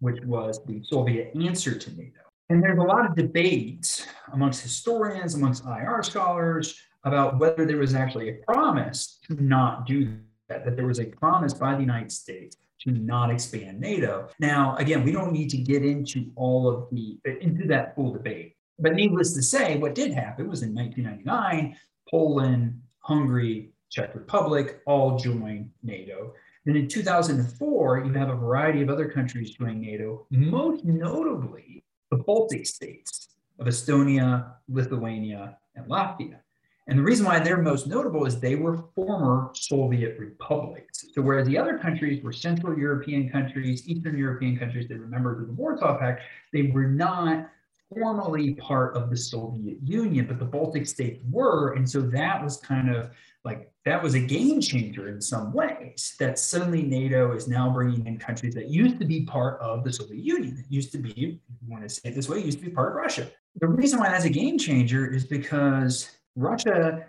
which 0.00 0.22
was 0.24 0.64
the 0.66 0.82
Soviet 0.82 1.30
answer 1.36 1.78
to 1.78 1.90
NATO. 1.90 2.20
And 2.48 2.62
there's 2.62 2.78
a 2.78 2.82
lot 2.82 3.06
of 3.06 3.14
debate 3.14 4.06
amongst 4.32 4.62
historians, 4.62 5.34
amongst 5.34 5.64
IR 5.64 6.02
scholars, 6.02 6.80
about 7.04 7.38
whether 7.38 7.66
there 7.66 7.76
was 7.76 7.94
actually 7.94 8.30
a 8.30 8.34
promise 8.46 9.20
to 9.28 9.42
not 9.42 9.86
do 9.86 10.18
that, 10.64 10.76
there 10.76 10.86
was 10.86 11.00
a 11.00 11.06
promise 11.06 11.54
by 11.54 11.74
the 11.74 11.80
United 11.80 12.12
States 12.12 12.56
to 12.82 12.90
not 12.90 13.30
expand 13.30 13.80
NATO. 13.80 14.28
Now, 14.38 14.76
again, 14.76 15.04
we 15.04 15.12
don't 15.12 15.32
need 15.32 15.50
to 15.50 15.56
get 15.56 15.84
into 15.84 16.30
all 16.36 16.68
of 16.68 16.88
the 16.90 17.18
into 17.40 17.66
that 17.68 17.94
full 17.94 18.12
debate. 18.12 18.56
But 18.78 18.94
needless 18.94 19.34
to 19.34 19.42
say, 19.42 19.78
what 19.78 19.94
did 19.94 20.12
happen 20.12 20.48
was 20.48 20.62
in 20.62 20.74
1999, 20.74 21.76
Poland, 22.10 22.80
Hungary, 23.00 23.70
Czech 23.90 24.14
Republic 24.14 24.80
all 24.86 25.16
joined 25.16 25.70
NATO. 25.82 26.34
Then 26.64 26.76
in 26.76 26.88
2004, 26.88 28.04
you 28.04 28.12
have 28.14 28.30
a 28.30 28.34
variety 28.34 28.82
of 28.82 28.88
other 28.88 29.08
countries 29.08 29.50
joining 29.50 29.80
NATO, 29.80 30.26
most 30.30 30.84
notably 30.84 31.84
the 32.10 32.16
Baltic 32.16 32.66
states 32.66 33.28
of 33.58 33.66
Estonia, 33.66 34.54
Lithuania, 34.68 35.58
and 35.76 35.86
Latvia. 35.86 36.38
And 36.86 36.98
the 36.98 37.02
reason 37.02 37.24
why 37.24 37.38
they're 37.38 37.62
most 37.62 37.86
notable 37.86 38.26
is 38.26 38.38
they 38.38 38.56
were 38.56 38.84
former 38.94 39.50
Soviet 39.54 40.18
republics. 40.18 41.06
So 41.14 41.22
whereas 41.22 41.46
the 41.46 41.56
other 41.56 41.78
countries 41.78 42.22
were 42.22 42.32
Central 42.32 42.78
European 42.78 43.30
countries, 43.30 43.88
Eastern 43.88 44.18
European 44.18 44.58
countries 44.58 44.88
that 44.88 44.98
remembered 44.98 45.48
the 45.48 45.52
Warsaw 45.52 45.98
Pact, 45.98 46.22
they 46.52 46.64
were 46.64 46.86
not 46.86 47.48
formally 47.94 48.54
part 48.54 48.96
of 48.96 49.08
the 49.08 49.16
Soviet 49.16 49.78
Union, 49.82 50.26
but 50.26 50.38
the 50.38 50.44
Baltic 50.44 50.86
states 50.86 51.22
were. 51.30 51.72
And 51.72 51.88
so 51.88 52.02
that 52.02 52.42
was 52.42 52.58
kind 52.58 52.94
of 52.94 53.10
like, 53.44 53.70
that 53.84 54.02
was 54.02 54.14
a 54.14 54.20
game 54.20 54.60
changer 54.60 55.08
in 55.08 55.20
some 55.20 55.52
ways, 55.52 56.16
that 56.18 56.38
suddenly 56.38 56.82
NATO 56.82 57.32
is 57.32 57.46
now 57.46 57.70
bringing 57.70 58.06
in 58.06 58.18
countries 58.18 58.54
that 58.54 58.68
used 58.68 58.98
to 58.98 59.04
be 59.04 59.24
part 59.24 59.60
of 59.60 59.84
the 59.84 59.92
Soviet 59.92 60.22
Union, 60.22 60.56
that 60.56 60.70
used 60.70 60.92
to 60.92 60.98
be, 60.98 61.10
if 61.10 61.18
you 61.18 61.38
want 61.68 61.82
to 61.82 61.88
say 61.88 62.08
it 62.08 62.14
this 62.14 62.28
way, 62.28 62.42
used 62.42 62.58
to 62.58 62.64
be 62.64 62.70
part 62.70 62.88
of 62.88 62.96
Russia. 62.96 63.30
The 63.60 63.68
reason 63.68 64.00
why 64.00 64.08
that's 64.08 64.24
a 64.24 64.30
game 64.30 64.58
changer 64.58 65.06
is 65.06 65.24
because 65.24 66.10
Russia, 66.36 67.06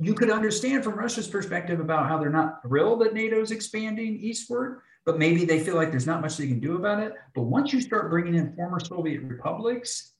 you 0.00 0.14
could 0.14 0.30
understand 0.30 0.84
from 0.84 0.94
Russia's 0.94 1.26
perspective 1.26 1.80
about 1.80 2.08
how 2.08 2.18
they're 2.18 2.30
not 2.30 2.62
thrilled 2.62 3.00
that 3.02 3.14
NATO 3.14 3.40
is 3.40 3.50
expanding 3.50 4.16
eastward, 4.16 4.82
but 5.04 5.18
maybe 5.18 5.44
they 5.44 5.58
feel 5.58 5.74
like 5.74 5.90
there's 5.90 6.06
not 6.06 6.20
much 6.20 6.36
they 6.36 6.46
can 6.46 6.60
do 6.60 6.76
about 6.76 7.02
it. 7.02 7.14
But 7.34 7.42
once 7.42 7.72
you 7.72 7.80
start 7.80 8.10
bringing 8.10 8.34
in 8.34 8.54
former 8.54 8.78
Soviet 8.78 9.22
republics, 9.22 10.12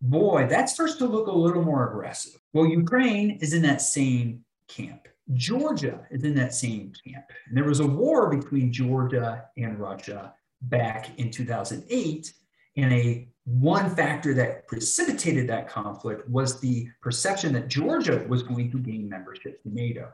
boy, 0.00 0.46
that 0.48 0.68
starts 0.68 0.96
to 0.96 1.06
look 1.06 1.28
a 1.28 1.32
little 1.32 1.62
more 1.62 1.88
aggressive. 1.88 2.40
Well, 2.52 2.66
Ukraine 2.66 3.38
is 3.40 3.54
in 3.54 3.62
that 3.62 3.80
same 3.80 4.44
camp. 4.68 5.08
Georgia 5.34 6.06
is 6.10 6.24
in 6.24 6.34
that 6.34 6.54
same 6.54 6.92
camp. 7.06 7.24
And 7.48 7.56
there 7.56 7.64
was 7.64 7.80
a 7.80 7.86
war 7.86 8.28
between 8.28 8.72
Georgia 8.72 9.44
and 9.56 9.78
Russia 9.78 10.34
back 10.62 11.18
in 11.18 11.30
2008 11.30 12.34
and 12.76 12.92
a 12.92 13.28
one 13.44 13.94
factor 13.94 14.34
that 14.34 14.68
precipitated 14.68 15.48
that 15.48 15.68
conflict 15.68 16.28
was 16.28 16.60
the 16.60 16.88
perception 17.00 17.52
that 17.54 17.68
Georgia 17.68 18.24
was 18.28 18.42
going 18.42 18.70
to 18.70 18.78
gain 18.78 19.08
membership 19.08 19.62
to 19.62 19.74
NATO. 19.74 20.08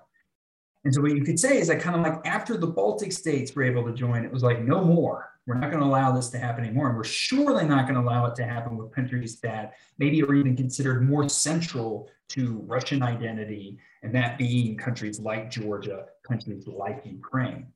And 0.85 0.95
so 0.95 1.03
what 1.03 1.15
you 1.15 1.25
could 1.25 1.39
say 1.39 1.59
is 1.59 1.69
that 1.69 1.81
kind 1.81 1.97
of 1.97 2.03
like 2.03 2.27
after 2.27 2.57
the 2.57 2.67
Baltic 2.67 3.13
states 3.13 3.55
were 3.55 3.65
able 3.65 3.85
to 3.85 3.93
join, 3.93 4.25
it 4.25 4.33
was 4.33 4.43
like 4.43 4.63
no 4.63 4.83
more. 4.83 5.31
We're 5.47 5.59
not 5.59 5.71
going 5.71 5.83
to 5.83 5.89
allow 5.89 6.13
this 6.13 6.29
to 6.31 6.39
happen 6.39 6.65
anymore. 6.65 6.89
And 6.89 6.97
we're 6.97 7.05
surely 7.05 7.67
not 7.67 7.87
going 7.87 7.95
to 7.95 8.01
allow 8.01 8.27
it 8.27 8.35
to 8.37 8.45
happen 8.45 8.77
with 8.77 8.93
countries 8.93 9.41
that 9.41 9.75
maybe 9.99 10.23
are 10.23 10.35
even 10.35 10.57
considered 10.57 11.09
more 11.09 11.29
central 11.29 12.11
to 12.29 12.63
Russian 12.67 13.03
identity, 13.03 13.79
and 14.03 14.15
that 14.15 14.37
being 14.37 14.77
countries 14.77 15.19
like 15.19 15.51
Georgia, 15.51 16.05
countries 16.27 16.67
like 16.67 17.03
Ukraine. 17.05 17.67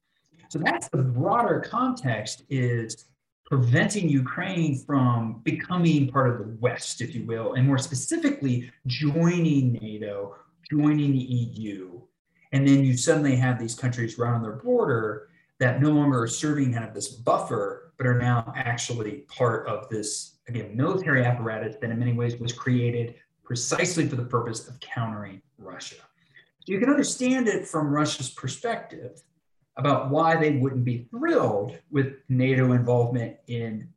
So 0.50 0.58
that's 0.58 0.88
the 0.90 0.98
broader 0.98 1.60
context 1.60 2.44
is 2.50 3.06
preventing 3.52 4.08
Ukraine 4.08 4.78
from 4.78 5.42
becoming 5.44 6.08
part 6.08 6.30
of 6.30 6.38
the 6.38 6.56
West, 6.60 7.02
if 7.02 7.14
you 7.14 7.22
will, 7.26 7.52
and 7.52 7.66
more 7.66 7.76
specifically, 7.76 8.72
joining 8.86 9.74
NATO, 9.74 10.36
joining 10.70 11.12
the 11.12 11.18
EU. 11.18 12.00
And 12.52 12.66
then 12.66 12.82
you 12.82 12.96
suddenly 12.96 13.36
have 13.36 13.58
these 13.58 13.74
countries 13.74 14.16
right 14.16 14.32
on 14.32 14.42
their 14.42 14.52
border 14.52 15.28
that 15.58 15.82
no 15.82 15.90
longer 15.90 16.22
are 16.22 16.28
serving 16.28 16.72
kind 16.72 16.82
of 16.82 16.94
this 16.94 17.08
buffer, 17.08 17.92
but 17.98 18.06
are 18.06 18.18
now 18.18 18.54
actually 18.56 19.26
part 19.28 19.66
of 19.66 19.86
this, 19.90 20.38
again, 20.48 20.74
military 20.74 21.22
apparatus 21.22 21.76
that 21.82 21.90
in 21.90 21.98
many 21.98 22.14
ways 22.14 22.36
was 22.36 22.54
created 22.54 23.16
precisely 23.44 24.08
for 24.08 24.16
the 24.16 24.24
purpose 24.24 24.66
of 24.66 24.80
countering 24.80 25.42
Russia. 25.58 25.96
So 25.96 26.72
you 26.72 26.78
can 26.78 26.88
understand 26.88 27.48
it 27.48 27.68
from 27.68 27.88
Russia's 27.88 28.30
perspective 28.30 29.22
about 29.76 30.10
why 30.10 30.36
they 30.36 30.56
wouldn't 30.56 30.84
be 30.84 31.06
thrilled 31.10 31.78
with 31.90 32.14
NATO 32.28 32.72
involvement 32.72 33.36
in 33.46 33.88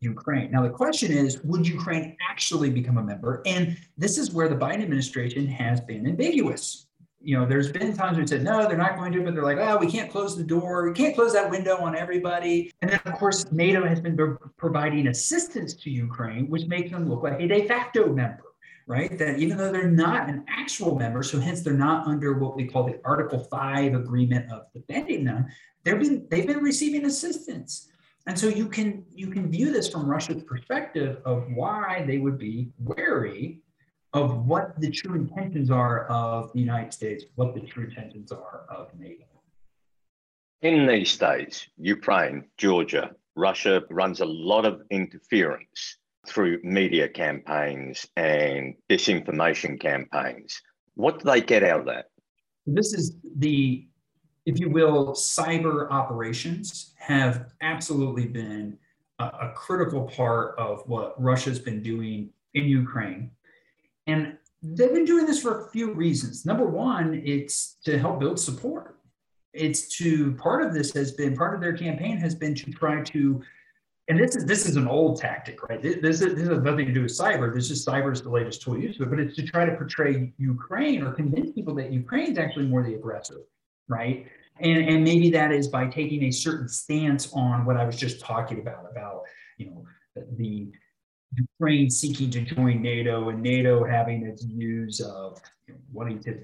Ukraine. 0.00 0.50
Now, 0.50 0.62
the 0.62 0.70
question 0.70 1.12
is 1.12 1.42
would 1.44 1.66
Ukraine 1.66 2.16
actually 2.26 2.70
become 2.70 2.98
a 2.98 3.02
member? 3.02 3.42
And 3.44 3.76
this 3.98 4.18
is 4.18 4.32
where 4.32 4.48
the 4.48 4.56
Biden 4.56 4.82
administration 4.82 5.46
has 5.46 5.80
been 5.80 6.06
ambiguous. 6.06 6.86
You 7.22 7.38
know, 7.38 7.44
there's 7.44 7.70
been 7.70 7.94
times 7.94 8.16
we 8.16 8.26
said, 8.26 8.42
no, 8.42 8.66
they're 8.66 8.78
not 8.78 8.96
going 8.96 9.12
to, 9.12 9.22
but 9.22 9.34
they're 9.34 9.44
like, 9.44 9.58
oh, 9.58 9.76
we 9.76 9.90
can't 9.90 10.10
close 10.10 10.38
the 10.38 10.44
door. 10.44 10.88
We 10.88 10.94
can't 10.94 11.14
close 11.14 11.34
that 11.34 11.50
window 11.50 11.76
on 11.76 11.94
everybody. 11.94 12.72
And 12.80 12.90
then, 12.90 13.00
of 13.04 13.12
course, 13.12 13.52
NATO 13.52 13.86
has 13.86 14.00
been 14.00 14.16
providing 14.56 15.08
assistance 15.08 15.74
to 15.74 15.90
Ukraine, 15.90 16.48
which 16.48 16.66
makes 16.66 16.90
them 16.90 17.10
look 17.10 17.22
like 17.22 17.38
a 17.38 17.46
de 17.46 17.68
facto 17.68 18.06
member 18.10 18.49
right? 18.90 19.16
That 19.18 19.38
even 19.38 19.56
though 19.56 19.70
they're 19.70 19.88
not 19.88 20.28
an 20.28 20.44
actual 20.48 20.98
member, 20.98 21.22
so 21.22 21.38
hence 21.38 21.62
they're 21.62 21.72
not 21.72 22.08
under 22.08 22.34
what 22.34 22.56
we 22.56 22.66
call 22.66 22.84
the 22.84 23.00
Article 23.04 23.38
5 23.38 23.94
agreement 23.94 24.50
of 24.50 24.62
defending 24.74 25.24
them, 25.24 25.46
they've 25.84 25.98
been 25.98 26.26
they've 26.28 26.46
been 26.46 26.58
receiving 26.58 27.06
assistance. 27.06 27.88
And 28.26 28.36
so 28.36 28.48
you 28.48 28.68
can 28.68 29.04
you 29.14 29.28
can 29.28 29.48
view 29.48 29.72
this 29.72 29.88
from 29.88 30.10
Russia's 30.10 30.42
perspective 30.42 31.18
of 31.24 31.44
why 31.54 32.04
they 32.04 32.18
would 32.18 32.36
be 32.36 32.72
wary 32.80 33.60
of 34.12 34.44
what 34.46 34.78
the 34.80 34.90
true 34.90 35.14
intentions 35.14 35.70
are 35.70 36.06
of 36.06 36.52
the 36.52 36.58
United 36.58 36.92
States, 36.92 37.24
what 37.36 37.54
the 37.54 37.60
true 37.60 37.84
intentions 37.84 38.32
are 38.32 38.64
of 38.68 38.88
NATO. 38.98 39.24
In 40.62 40.88
these 40.88 41.16
days, 41.16 41.68
Ukraine, 41.78 42.44
Georgia, 42.58 43.12
Russia 43.36 43.84
runs 43.88 44.20
a 44.20 44.26
lot 44.26 44.66
of 44.66 44.82
interference 44.90 45.99
through 46.26 46.60
media 46.62 47.08
campaigns 47.08 48.06
and 48.16 48.74
disinformation 48.88 49.80
campaigns. 49.80 50.60
What 50.94 51.20
do 51.20 51.30
they 51.30 51.40
get 51.40 51.62
out 51.62 51.80
of 51.80 51.86
that? 51.86 52.06
This 52.66 52.92
is 52.92 53.16
the, 53.38 53.86
if 54.46 54.60
you 54.60 54.68
will, 54.70 55.12
cyber 55.12 55.90
operations 55.90 56.94
have 56.98 57.52
absolutely 57.62 58.26
been 58.26 58.78
a, 59.18 59.24
a 59.24 59.52
critical 59.54 60.02
part 60.02 60.58
of 60.58 60.82
what 60.86 61.20
Russia's 61.20 61.58
been 61.58 61.82
doing 61.82 62.30
in 62.54 62.64
Ukraine. 62.64 63.30
And 64.06 64.36
they've 64.62 64.92
been 64.92 65.04
doing 65.04 65.26
this 65.26 65.40
for 65.40 65.66
a 65.66 65.70
few 65.70 65.92
reasons. 65.94 66.44
Number 66.44 66.66
one, 66.66 67.22
it's 67.24 67.76
to 67.84 67.98
help 67.98 68.20
build 68.20 68.38
support. 68.38 68.96
It's 69.52 69.88
to 69.96 70.32
part 70.32 70.62
of 70.64 70.72
this 70.72 70.92
has 70.92 71.12
been 71.12 71.36
part 71.36 71.54
of 71.54 71.60
their 71.60 71.76
campaign 71.76 72.18
has 72.18 72.34
been 72.34 72.54
to 72.56 72.70
try 72.70 73.02
to 73.02 73.42
and 74.10 74.18
this 74.18 74.34
is 74.34 74.44
this 74.44 74.66
is 74.66 74.74
an 74.74 74.88
old 74.88 75.20
tactic, 75.20 75.62
right? 75.68 75.80
This, 75.80 76.20
is, 76.20 76.34
this 76.34 76.48
has 76.48 76.58
nothing 76.58 76.84
to 76.86 76.92
do 76.92 77.02
with 77.02 77.12
cyber. 77.12 77.54
This 77.54 77.70
is 77.70 77.86
cyber 77.86 78.12
is 78.12 78.20
the 78.20 78.28
latest 78.28 78.60
tool 78.60 78.76
used 78.76 78.98
but 78.98 79.20
it's 79.20 79.36
to 79.36 79.42
try 79.44 79.64
to 79.64 79.74
portray 79.76 80.32
Ukraine 80.36 81.02
or 81.04 81.12
convince 81.12 81.52
people 81.52 81.76
that 81.76 81.92
Ukraine 81.92 82.32
is 82.32 82.36
actually 82.36 82.66
more 82.66 82.82
the 82.82 82.94
aggressor, 82.94 83.42
right? 83.88 84.26
And, 84.58 84.78
and 84.78 85.04
maybe 85.04 85.30
that 85.30 85.52
is 85.52 85.68
by 85.68 85.86
taking 85.86 86.24
a 86.24 86.32
certain 86.32 86.68
stance 86.68 87.32
on 87.32 87.64
what 87.64 87.76
I 87.76 87.84
was 87.84 87.96
just 87.96 88.20
talking 88.20 88.58
about, 88.58 88.84
about, 88.90 89.22
you 89.58 89.66
know, 89.66 89.84
the 90.36 90.72
Ukraine 91.36 91.88
seeking 91.88 92.30
to 92.30 92.40
join 92.40 92.82
NATO 92.82 93.28
and 93.28 93.40
NATO 93.40 93.84
having 93.84 94.26
its 94.26 94.42
views 94.42 95.00
of 95.00 95.40
you 95.68 95.74
know, 95.74 95.80
wanting 95.92 96.18
to 96.24 96.40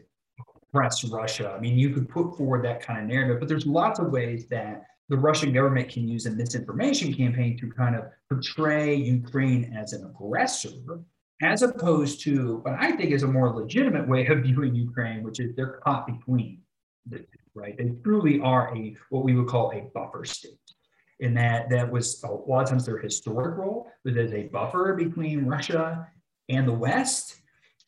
press 0.73 1.03
Russia. 1.05 1.53
I 1.57 1.61
mean, 1.61 1.77
you 1.77 1.91
could 1.91 2.09
put 2.09 2.37
forward 2.37 2.65
that 2.65 2.81
kind 2.81 3.01
of 3.01 3.07
narrative, 3.07 3.41
but 3.41 3.49
there's 3.49 3.67
lots 3.67 3.99
of 3.99 4.13
ways 4.13 4.47
that 4.51 4.85
the 5.09 5.17
Russian 5.17 5.53
government 5.53 5.89
can 5.89 6.09
use 6.09 6.27
a 6.27 6.31
misinformation 6.31 7.15
campaign 7.15 7.57
to 7.59 7.71
kind 7.71 7.95
of 7.95 8.05
portray 8.29 8.95
Ukraine 8.95 9.73
as 9.77 9.93
an 9.93 10.05
aggressor, 10.05 10.71
as 11.43 11.63
opposed 11.63 12.23
to 12.23 12.59
what 12.63 12.75
I 12.79 12.93
think 12.93 13.13
is 13.13 13.23
a 13.23 13.29
more 13.29 13.55
legitimate 13.55 14.09
way 14.09 14.27
of 14.27 14.43
viewing 14.43 14.75
Ukraine, 14.75 15.23
which 15.23 15.39
is 15.39 15.55
they're 15.55 15.81
caught 15.85 16.07
between 16.07 16.63
the 17.09 17.19
two, 17.19 17.27
right? 17.55 17.77
They 17.77 17.91
truly 18.03 18.41
are 18.41 18.77
a 18.77 18.97
what 19.11 19.25
we 19.25 19.37
would 19.37 19.49
call 19.49 19.73
a 19.73 19.89
buffer 19.95 20.25
state. 20.25 20.59
And 21.21 21.37
that 21.37 21.71
that 21.71 21.91
was 21.91 22.23
a 22.25 22.29
lot 22.29 22.65
of 22.65 22.69
times 22.69 22.85
their 22.85 22.99
historic 22.99 23.57
role 23.57 23.91
was 24.05 24.17
as 24.17 24.33
a 24.33 24.45
buffer 24.45 24.95
between 24.95 25.47
Russia 25.47 26.09
and 26.49 26.67
the 26.67 26.73
West. 26.73 27.37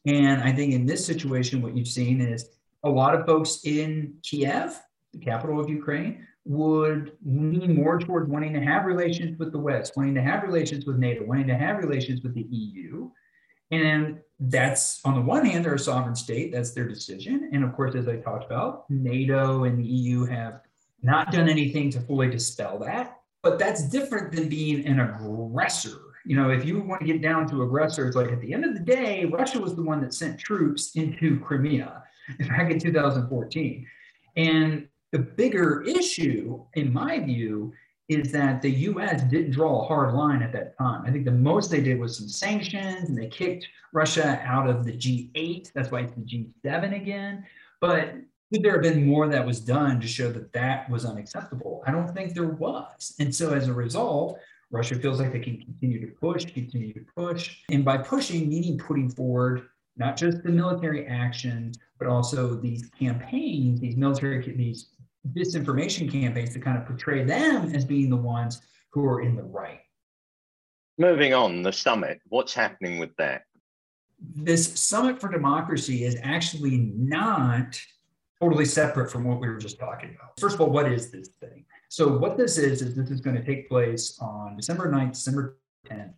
And 0.07 0.43
I 0.43 0.53
think 0.53 0.73
in 0.73 0.87
this 0.87 1.05
situation, 1.05 1.61
what 1.61 1.77
you've 1.77 1.89
seen 1.89 2.21
is 2.21 2.49
a 2.85 2.89
lot 2.89 3.15
of 3.15 3.27
folks 3.27 3.61
in 3.65 4.15
Kiev, 4.23 4.81
the 5.13 5.19
capital 5.19 5.61
of 5.61 5.69
Ukraine, 5.69 6.27
would 6.49 7.13
lean 7.25 7.75
more 7.75 7.99
towards 7.99 8.29
wanting 8.29 8.55
to 8.55 8.61
have 8.61 8.87
relations 8.87 9.39
with 9.39 9.53
the 9.53 9.59
West, 9.59 9.93
wanting 9.97 10.15
to 10.15 10.23
have 10.23 10.43
relations 10.43 10.87
with 10.87 10.97
NATO, 10.97 11.23
wanting 11.25 11.47
to 11.47 11.55
have 11.55 11.77
relations 11.77 12.23
with 12.23 12.35
the 12.35 12.47
EU. 12.51 13.11
And 13.71 14.21
that's 14.41 15.01
on 15.05 15.15
the 15.15 15.21
one 15.21 15.45
hand, 15.45 15.63
they're 15.63 15.75
a 15.75 15.79
sovereign 15.79 16.17
state, 16.17 16.51
that's 16.51 16.73
their 16.73 16.89
decision. 16.89 17.51
And 17.53 17.63
of 17.63 17.75
course, 17.75 17.95
as 17.95 18.09
I 18.09 18.17
talked 18.17 18.47
about, 18.47 18.89
NATO 18.89 19.65
and 19.65 19.79
the 19.79 19.85
EU 19.85 20.25
have 20.25 20.63
not 21.03 21.33
done 21.33 21.51
anything 21.51 21.91
to 21.91 22.01
fully 22.01 22.31
dispel 22.31 22.79
that. 22.79 23.19
But 23.43 23.59
that's 23.59 23.87
different 23.87 24.33
than 24.33 24.49
being 24.49 24.87
an 24.87 25.01
aggressor. 25.01 25.99
You 26.25 26.37
know, 26.37 26.49
if 26.49 26.65
you 26.65 26.81
want 26.81 27.03
to 27.03 27.07
get 27.07 27.21
down 27.21 27.47
to 27.51 27.63
aggressor, 27.63 28.07
it's 28.07 28.17
like 28.17 28.33
at 28.33 28.41
the 28.41 28.55
end 28.55 28.65
of 28.65 28.73
the 28.73 28.81
day, 28.81 29.27
Russia 29.27 29.61
was 29.61 29.75
the 29.77 29.83
one 29.83 30.01
that 30.01 30.15
sent 30.15 30.41
troops 30.41 30.97
into 30.97 31.39
Crimea 31.41 32.03
back 32.49 32.71
in 32.71 32.79
2014. 32.79 33.87
And 34.37 34.89
the 35.13 35.19
bigger 35.19 35.83
issue, 35.83 36.63
in 36.75 36.93
my 36.93 37.19
view, 37.19 37.73
is 38.09 38.33
that 38.33 38.63
the 38.63 38.71
US 38.71 39.23
didn't 39.23 39.51
draw 39.53 39.83
a 39.83 39.87
hard 39.87 40.15
line 40.15 40.43
at 40.43 40.53
that 40.53 40.77
time. 40.79 41.05
I 41.07 41.11
think 41.11 41.25
the 41.25 41.31
most 41.31 41.71
they 41.71 41.83
did 41.83 41.99
was 41.99 42.17
some 42.17 42.29
sanctions 42.29 43.09
and 43.09 43.19
they 43.19 43.27
kicked 43.27 43.67
Russia 43.93 44.41
out 44.45 44.69
of 44.69 44.85
the 44.85 44.93
G8. 44.93 45.73
That's 45.75 45.91
why 45.91 46.01
it's 46.01 46.13
the 46.15 46.23
G7 46.23 46.97
again. 46.97 47.45
But 47.81 48.15
could 48.53 48.63
there 48.63 48.73
have 48.73 48.83
been 48.83 49.07
more 49.07 49.29
that 49.29 49.45
was 49.45 49.61
done 49.61 50.01
to 50.01 50.09
show 50.09 50.33
that 50.33 50.53
that 50.55 50.89
was 50.89 51.05
unacceptable? 51.05 51.83
I 51.87 51.91
don't 51.91 52.15
think 52.15 52.33
there 52.33 52.49
was. 52.49 53.15
And 53.21 53.35
so 53.35 53.53
as 53.53 53.69
a 53.69 53.75
result, 53.75 54.39
Russia 54.71 54.97
feels 54.97 55.21
like 55.21 55.33
they 55.33 55.41
can 55.41 55.61
continue 55.61 56.01
to 56.01 56.13
push, 56.15 56.47
continue 56.47 56.95
to 56.95 57.05
push. 57.15 57.59
And 57.71 57.85
by 57.85 57.99
pushing, 57.99 58.49
meaning 58.49 58.79
putting 58.79 59.11
forward 59.11 59.69
not 59.99 60.17
just 60.17 60.43
the 60.43 60.51
military 60.51 61.07
actions, 61.07 61.77
but 61.99 62.09
also 62.09 62.55
these 62.55 62.89
campaigns, 62.99 63.81
these 63.81 63.97
military, 63.97 64.55
these 64.55 64.91
disinformation 65.33 66.11
campaigns 66.11 66.53
to 66.55 66.61
kind 66.61 66.79
of 66.79 66.87
portray 66.87 67.25
them 67.25 67.75
as 67.75 67.85
being 67.85 68.11
the 68.11 68.17
ones 68.17 68.61
who 68.93 69.05
are 69.05 69.21
in 69.21 69.37
the 69.37 69.43
right. 69.43 69.81
Moving 70.99 71.35
on, 71.35 71.63
the 71.63 71.73
summit, 71.73 72.21
what's 72.29 72.55
happening 72.55 72.99
with 72.99 73.15
that? 73.17 73.43
This 74.35 74.81
Summit 74.81 75.21
for 75.21 75.29
Democracy 75.31 76.05
is 76.05 76.17
actually 76.23 76.93
not 76.97 77.81
totally 78.41 78.65
separate 78.65 79.11
from 79.11 79.25
what 79.25 79.41
we 79.41 79.49
were 79.49 79.59
just 79.59 79.79
talking 79.79 80.11
about. 80.15 80.39
First 80.41 80.57
of 80.57 80.61
all, 80.61 80.71
what 80.71 80.91
is 80.91 81.11
this 81.11 81.29
thing? 81.41 81.65
So, 81.89 82.19
what 82.19 82.37
this 82.37 82.59
is, 82.59 82.83
is 82.83 82.97
this 82.97 83.11
is 83.11 83.21
going 83.21 83.37
to 83.37 83.45
take 83.45 83.69
place 83.69 84.19
on 84.21 84.57
December 84.57 84.91
9th, 84.91 85.13
December 85.13 85.59
10th. 85.89 86.15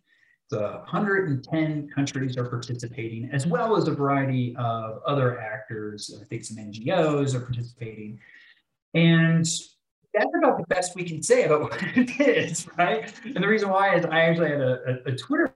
The 0.49 0.81
110 0.83 1.89
countries 1.95 2.35
are 2.37 2.49
participating, 2.49 3.29
as 3.31 3.47
well 3.47 3.77
as 3.77 3.87
a 3.87 3.93
variety 3.93 4.53
of 4.57 5.01
other 5.05 5.39
actors. 5.39 6.19
I 6.19 6.25
think 6.25 6.43
some 6.43 6.57
NGOs 6.57 7.33
are 7.35 7.39
participating. 7.39 8.19
And 8.93 9.45
that's 10.13 10.31
about 10.37 10.57
the 10.57 10.65
best 10.67 10.95
we 10.95 11.03
can 11.03 11.23
say 11.23 11.43
about 11.43 11.61
what 11.71 11.79
it 11.81 12.19
is, 12.19 12.67
right? 12.77 13.11
And 13.23 13.43
the 13.43 13.47
reason 13.47 13.69
why 13.69 13.95
is 13.95 14.05
I 14.05 14.21
actually 14.21 14.49
had 14.49 14.61
a, 14.61 15.01
a, 15.07 15.13
a 15.13 15.15
Twitter 15.15 15.55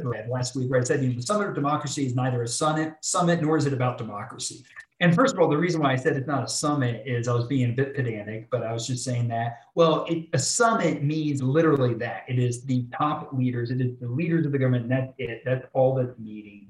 thread 0.00 0.28
last 0.28 0.54
week 0.54 0.70
where 0.70 0.80
I 0.80 0.84
said, 0.84 1.02
you 1.02 1.08
know, 1.08 1.16
the 1.16 1.22
Summit 1.22 1.48
of 1.48 1.54
Democracy 1.54 2.06
is 2.06 2.14
neither 2.14 2.42
a 2.42 2.48
summit, 2.48 2.94
summit 3.00 3.42
nor 3.42 3.56
is 3.56 3.66
it 3.66 3.72
about 3.72 3.98
democracy. 3.98 4.64
And 5.00 5.14
first 5.14 5.34
of 5.34 5.40
all, 5.40 5.48
the 5.48 5.58
reason 5.58 5.82
why 5.82 5.92
I 5.92 5.96
said 5.96 6.16
it's 6.16 6.26
not 6.26 6.44
a 6.44 6.48
summit 6.48 7.02
is 7.06 7.28
I 7.28 7.34
was 7.34 7.46
being 7.46 7.70
a 7.70 7.72
bit 7.74 7.94
pedantic, 7.94 8.48
but 8.50 8.62
I 8.62 8.72
was 8.72 8.86
just 8.86 9.04
saying 9.04 9.28
that, 9.28 9.58
well, 9.74 10.06
it, 10.08 10.28
a 10.32 10.38
summit 10.38 11.02
means 11.02 11.42
literally 11.42 11.94
that. 11.94 12.24
It 12.28 12.38
is 12.38 12.64
the 12.64 12.86
top 12.96 13.32
leaders, 13.32 13.70
it 13.70 13.80
is 13.80 13.98
the 14.00 14.08
leaders 14.08 14.46
of 14.46 14.52
the 14.52 14.58
government, 14.58 14.88
that's 14.88 15.12
it. 15.18 15.42
That's 15.44 15.66
all 15.74 15.94
that's 15.94 16.18
meeting. 16.18 16.68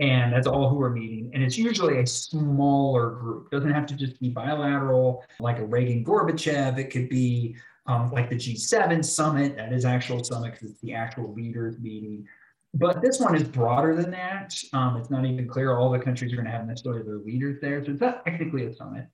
And 0.00 0.32
that's 0.32 0.46
all 0.46 0.68
who 0.68 0.80
are 0.80 0.90
meeting. 0.90 1.30
And 1.34 1.42
it's 1.42 1.58
usually 1.58 1.98
a 1.98 2.06
smaller 2.06 3.10
group. 3.10 3.48
It 3.50 3.56
doesn't 3.56 3.72
have 3.72 3.86
to 3.86 3.96
just 3.96 4.20
be 4.20 4.28
bilateral, 4.28 5.24
like 5.40 5.58
a 5.58 5.64
Reagan 5.64 6.04
Gorbachev. 6.04 6.78
It 6.78 6.90
could 6.90 7.08
be 7.08 7.56
um, 7.86 8.12
like 8.12 8.30
the 8.30 8.36
G7 8.36 9.04
summit. 9.04 9.56
That 9.56 9.72
is 9.72 9.84
actual 9.84 10.22
summit 10.22 10.52
because 10.52 10.70
it's 10.70 10.80
the 10.82 10.94
actual 10.94 11.34
leaders 11.34 11.78
meeting. 11.80 12.26
But 12.74 13.02
this 13.02 13.18
one 13.18 13.34
is 13.34 13.42
broader 13.42 13.96
than 13.96 14.10
that. 14.12 14.54
Um, 14.72 14.98
it's 14.98 15.10
not 15.10 15.24
even 15.24 15.48
clear 15.48 15.76
all 15.76 15.90
the 15.90 15.98
countries 15.98 16.32
are 16.32 16.36
going 16.36 16.46
to 16.46 16.52
have 16.52 16.66
necessarily 16.66 17.02
their 17.02 17.18
leaders 17.18 17.58
there. 17.60 17.84
So 17.84 17.92
it's 17.92 18.00
not 18.00 18.24
technically 18.24 18.66
a 18.66 18.74
summit. 18.74 19.08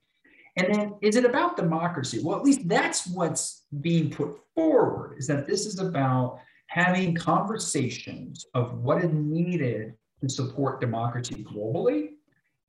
And 0.57 0.73
then 0.73 0.93
is 1.01 1.15
it 1.15 1.25
about 1.25 1.57
democracy? 1.57 2.21
Well, 2.23 2.37
at 2.37 2.43
least 2.43 2.67
that's 2.67 3.07
what's 3.07 3.63
being 3.81 4.09
put 4.09 4.37
forward 4.53 5.17
is 5.17 5.27
that 5.27 5.47
this 5.47 5.65
is 5.65 5.79
about 5.79 6.39
having 6.67 7.15
conversations 7.15 8.45
of 8.53 8.73
what 8.79 9.03
is 9.03 9.11
needed 9.11 9.93
to 10.27 10.33
support 10.33 10.81
democracy 10.81 11.43
globally 11.43 12.09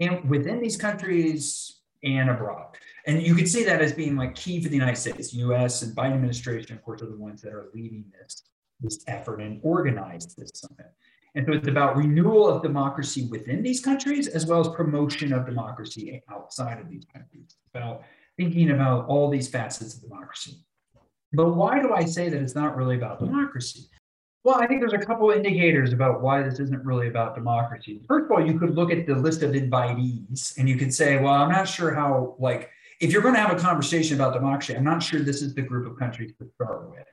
and 0.00 0.28
within 0.28 0.60
these 0.60 0.76
countries 0.76 1.80
and 2.04 2.30
abroad. 2.30 2.76
And 3.06 3.22
you 3.22 3.34
can 3.34 3.46
see 3.46 3.64
that 3.64 3.80
as 3.80 3.92
being 3.92 4.16
like 4.16 4.34
key 4.34 4.62
for 4.62 4.68
the 4.68 4.74
United 4.74 4.96
States, 4.96 5.32
US 5.34 5.82
and 5.82 5.96
Biden 5.96 6.14
administration, 6.14 6.76
of 6.76 6.82
course, 6.82 7.02
are 7.02 7.06
the 7.06 7.16
ones 7.16 7.40
that 7.42 7.52
are 7.52 7.68
leading 7.74 8.04
this 8.18 8.42
this 8.80 9.02
effort 9.06 9.40
and 9.40 9.60
organized 9.62 10.36
this 10.36 10.50
summit. 10.54 10.92
And 11.34 11.46
so 11.46 11.52
it's 11.52 11.68
about 11.68 11.96
renewal 11.96 12.48
of 12.48 12.62
democracy 12.62 13.26
within 13.30 13.62
these 13.62 13.80
countries 13.80 14.26
as 14.28 14.46
well 14.46 14.60
as 14.60 14.68
promotion 14.68 15.32
of 15.32 15.46
democracy 15.46 16.22
outside 16.30 16.80
of 16.80 16.88
these 16.88 17.04
countries. 17.12 17.44
It's 17.44 17.56
about 17.74 18.02
thinking 18.36 18.70
about 18.70 19.06
all 19.06 19.30
these 19.30 19.48
facets 19.48 19.94
of 19.94 20.02
democracy. 20.02 20.64
But 21.32 21.54
why 21.54 21.80
do 21.80 21.92
I 21.92 22.04
say 22.04 22.28
that 22.28 22.40
it's 22.40 22.54
not 22.54 22.76
really 22.76 22.96
about 22.96 23.18
democracy? 23.18 23.88
Well, 24.46 24.62
I 24.62 24.68
think 24.68 24.78
there's 24.78 24.92
a 24.92 25.04
couple 25.04 25.28
of 25.28 25.36
indicators 25.36 25.92
about 25.92 26.22
why 26.22 26.40
this 26.40 26.60
isn't 26.60 26.84
really 26.84 27.08
about 27.08 27.34
democracy. 27.34 28.00
First 28.06 28.26
of 28.26 28.30
all, 28.30 28.46
you 28.46 28.56
could 28.56 28.76
look 28.76 28.92
at 28.92 29.04
the 29.04 29.16
list 29.16 29.42
of 29.42 29.50
invitees 29.50 30.56
and 30.56 30.68
you 30.68 30.76
could 30.76 30.94
say, 30.94 31.18
well, 31.18 31.32
I'm 31.32 31.50
not 31.50 31.68
sure 31.68 31.92
how, 31.92 32.36
like, 32.38 32.70
if 33.00 33.10
you're 33.10 33.22
going 33.22 33.34
to 33.34 33.40
have 33.40 33.50
a 33.50 33.60
conversation 33.60 34.14
about 34.14 34.34
democracy, 34.34 34.76
I'm 34.76 34.84
not 34.84 35.02
sure 35.02 35.18
this 35.18 35.42
is 35.42 35.52
the 35.52 35.62
group 35.62 35.84
of 35.90 35.98
countries 35.98 36.32
to 36.38 36.48
start 36.54 36.88
with 36.88 37.08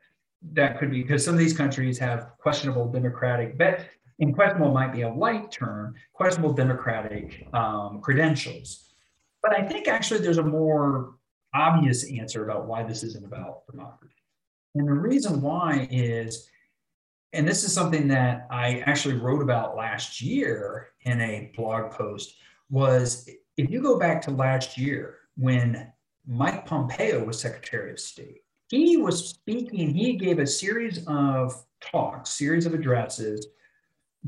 that 0.51 0.77
could 0.77 0.91
be 0.91 1.01
because 1.01 1.25
some 1.25 1.33
of 1.33 1.39
these 1.39 1.57
countries 1.57 1.97
have 1.97 2.33
questionable 2.37 2.87
democratic, 2.87 3.57
but 3.57 3.79
questionable 4.35 4.71
might 4.71 4.93
be 4.93 5.01
a 5.01 5.09
light 5.09 5.51
term, 5.51 5.95
questionable 6.13 6.53
democratic 6.53 7.47
um, 7.53 7.99
credentials. 7.99 8.93
But 9.41 9.57
I 9.57 9.63
think 9.63 9.87
actually 9.87 10.19
there's 10.19 10.37
a 10.37 10.43
more 10.43 11.15
obvious 11.55 12.07
answer 12.11 12.43
about 12.43 12.67
why 12.67 12.83
this 12.83 13.01
isn't 13.01 13.25
about 13.25 13.65
democracy. 13.65 14.13
And 14.75 14.87
the 14.87 14.93
reason 14.93 15.41
why 15.41 15.87
is, 15.89 16.47
and 17.33 17.47
this 17.47 17.63
is 17.63 17.73
something 17.73 18.07
that 18.09 18.47
I 18.51 18.83
actually 18.85 19.15
wrote 19.15 19.41
about 19.41 19.75
last 19.75 20.21
year 20.21 20.89
in 21.01 21.19
a 21.19 21.51
blog 21.55 21.91
post, 21.91 22.35
was 22.69 23.27
if 23.57 23.69
you 23.69 23.81
go 23.81 23.97
back 23.97 24.21
to 24.23 24.31
last 24.31 24.77
year 24.77 25.17
when 25.35 25.91
Mike 26.27 26.65
Pompeo 26.65 27.23
was 27.23 27.39
Secretary 27.39 27.91
of 27.91 27.99
State, 27.99 28.43
he 28.69 28.97
was 28.97 29.29
speaking, 29.29 29.93
he 29.93 30.13
gave 30.13 30.39
a 30.39 30.47
series 30.47 31.05
of 31.07 31.65
talks, 31.81 32.29
series 32.29 32.65
of 32.65 32.73
addresses 32.73 33.47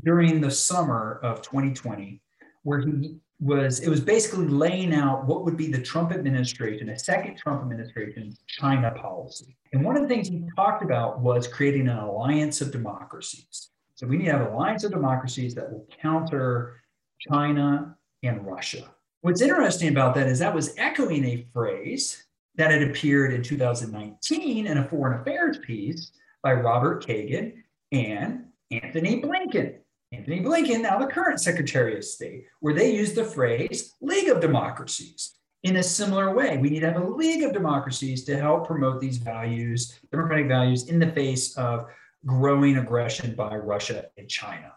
during 0.04 0.40
the 0.40 0.50
summer 0.50 1.20
of 1.22 1.42
2020, 1.42 2.20
where 2.62 2.80
he 2.80 3.18
was, 3.40 3.80
it 3.80 3.88
was 3.88 4.00
basically 4.00 4.46
laying 4.46 4.94
out 4.94 5.26
what 5.26 5.44
would 5.44 5.56
be 5.56 5.70
the 5.70 5.80
Trump 5.80 6.12
administration, 6.12 6.88
a 6.88 6.98
second 6.98 7.36
Trump 7.36 7.62
administration's 7.62 8.40
China 8.46 8.90
policy. 8.92 9.56
And 9.72 9.84
one 9.84 9.96
of 9.96 10.02
the 10.02 10.08
things 10.08 10.28
he 10.28 10.42
talked 10.56 10.82
about 10.82 11.20
was 11.20 11.46
creating 11.46 11.88
an 11.88 11.98
alliance 11.98 12.60
of 12.60 12.72
democracies. 12.72 13.70
So 13.94 14.06
we 14.06 14.16
need 14.18 14.26
to 14.26 14.32
have 14.32 14.40
an 14.42 14.48
alliance 14.48 14.84
of 14.84 14.92
democracies 14.92 15.54
that 15.54 15.70
will 15.70 15.86
counter 16.00 16.80
China 17.28 17.96
and 18.22 18.46
Russia. 18.46 18.84
What's 19.20 19.42
interesting 19.42 19.88
about 19.88 20.14
that 20.14 20.28
is 20.28 20.38
that 20.38 20.54
was 20.54 20.74
echoing 20.78 21.24
a 21.24 21.46
phrase 21.52 22.24
that 22.56 22.70
had 22.70 22.82
appeared 22.82 23.32
in 23.32 23.42
2019 23.42 24.66
in 24.66 24.78
a 24.78 24.88
foreign 24.88 25.20
affairs 25.20 25.58
piece 25.58 26.12
by 26.42 26.52
Robert 26.52 27.04
Kagan 27.04 27.54
and 27.92 28.46
Antony 28.70 29.20
Blinken. 29.20 29.78
Antony 30.16 30.40
Blinken, 30.40 30.82
now 30.82 30.98
the 30.98 31.06
current 31.06 31.40
Secretary 31.40 31.96
of 31.96 32.04
State, 32.04 32.46
where 32.60 32.74
they 32.74 32.94
used 32.94 33.14
the 33.14 33.24
phrase 33.24 33.94
League 34.00 34.28
of 34.28 34.40
Democracies. 34.40 35.32
in 35.62 35.76
a 35.76 35.82
similar 35.82 36.32
way. 36.32 36.58
We 36.58 36.70
need 36.70 36.80
to 36.80 36.92
have 36.92 37.02
a 37.02 37.08
league 37.08 37.42
of 37.42 37.52
democracies 37.52 38.24
to 38.26 38.38
help 38.38 38.68
promote 38.68 39.00
these 39.00 39.16
values, 39.16 39.98
democratic 40.12 40.46
values, 40.46 40.88
in 40.88 41.00
the 41.00 41.10
face 41.10 41.56
of 41.56 41.86
growing 42.24 42.76
aggression 42.76 43.34
by 43.34 43.56
Russia 43.56 44.06
and 44.16 44.28
China. 44.28 44.72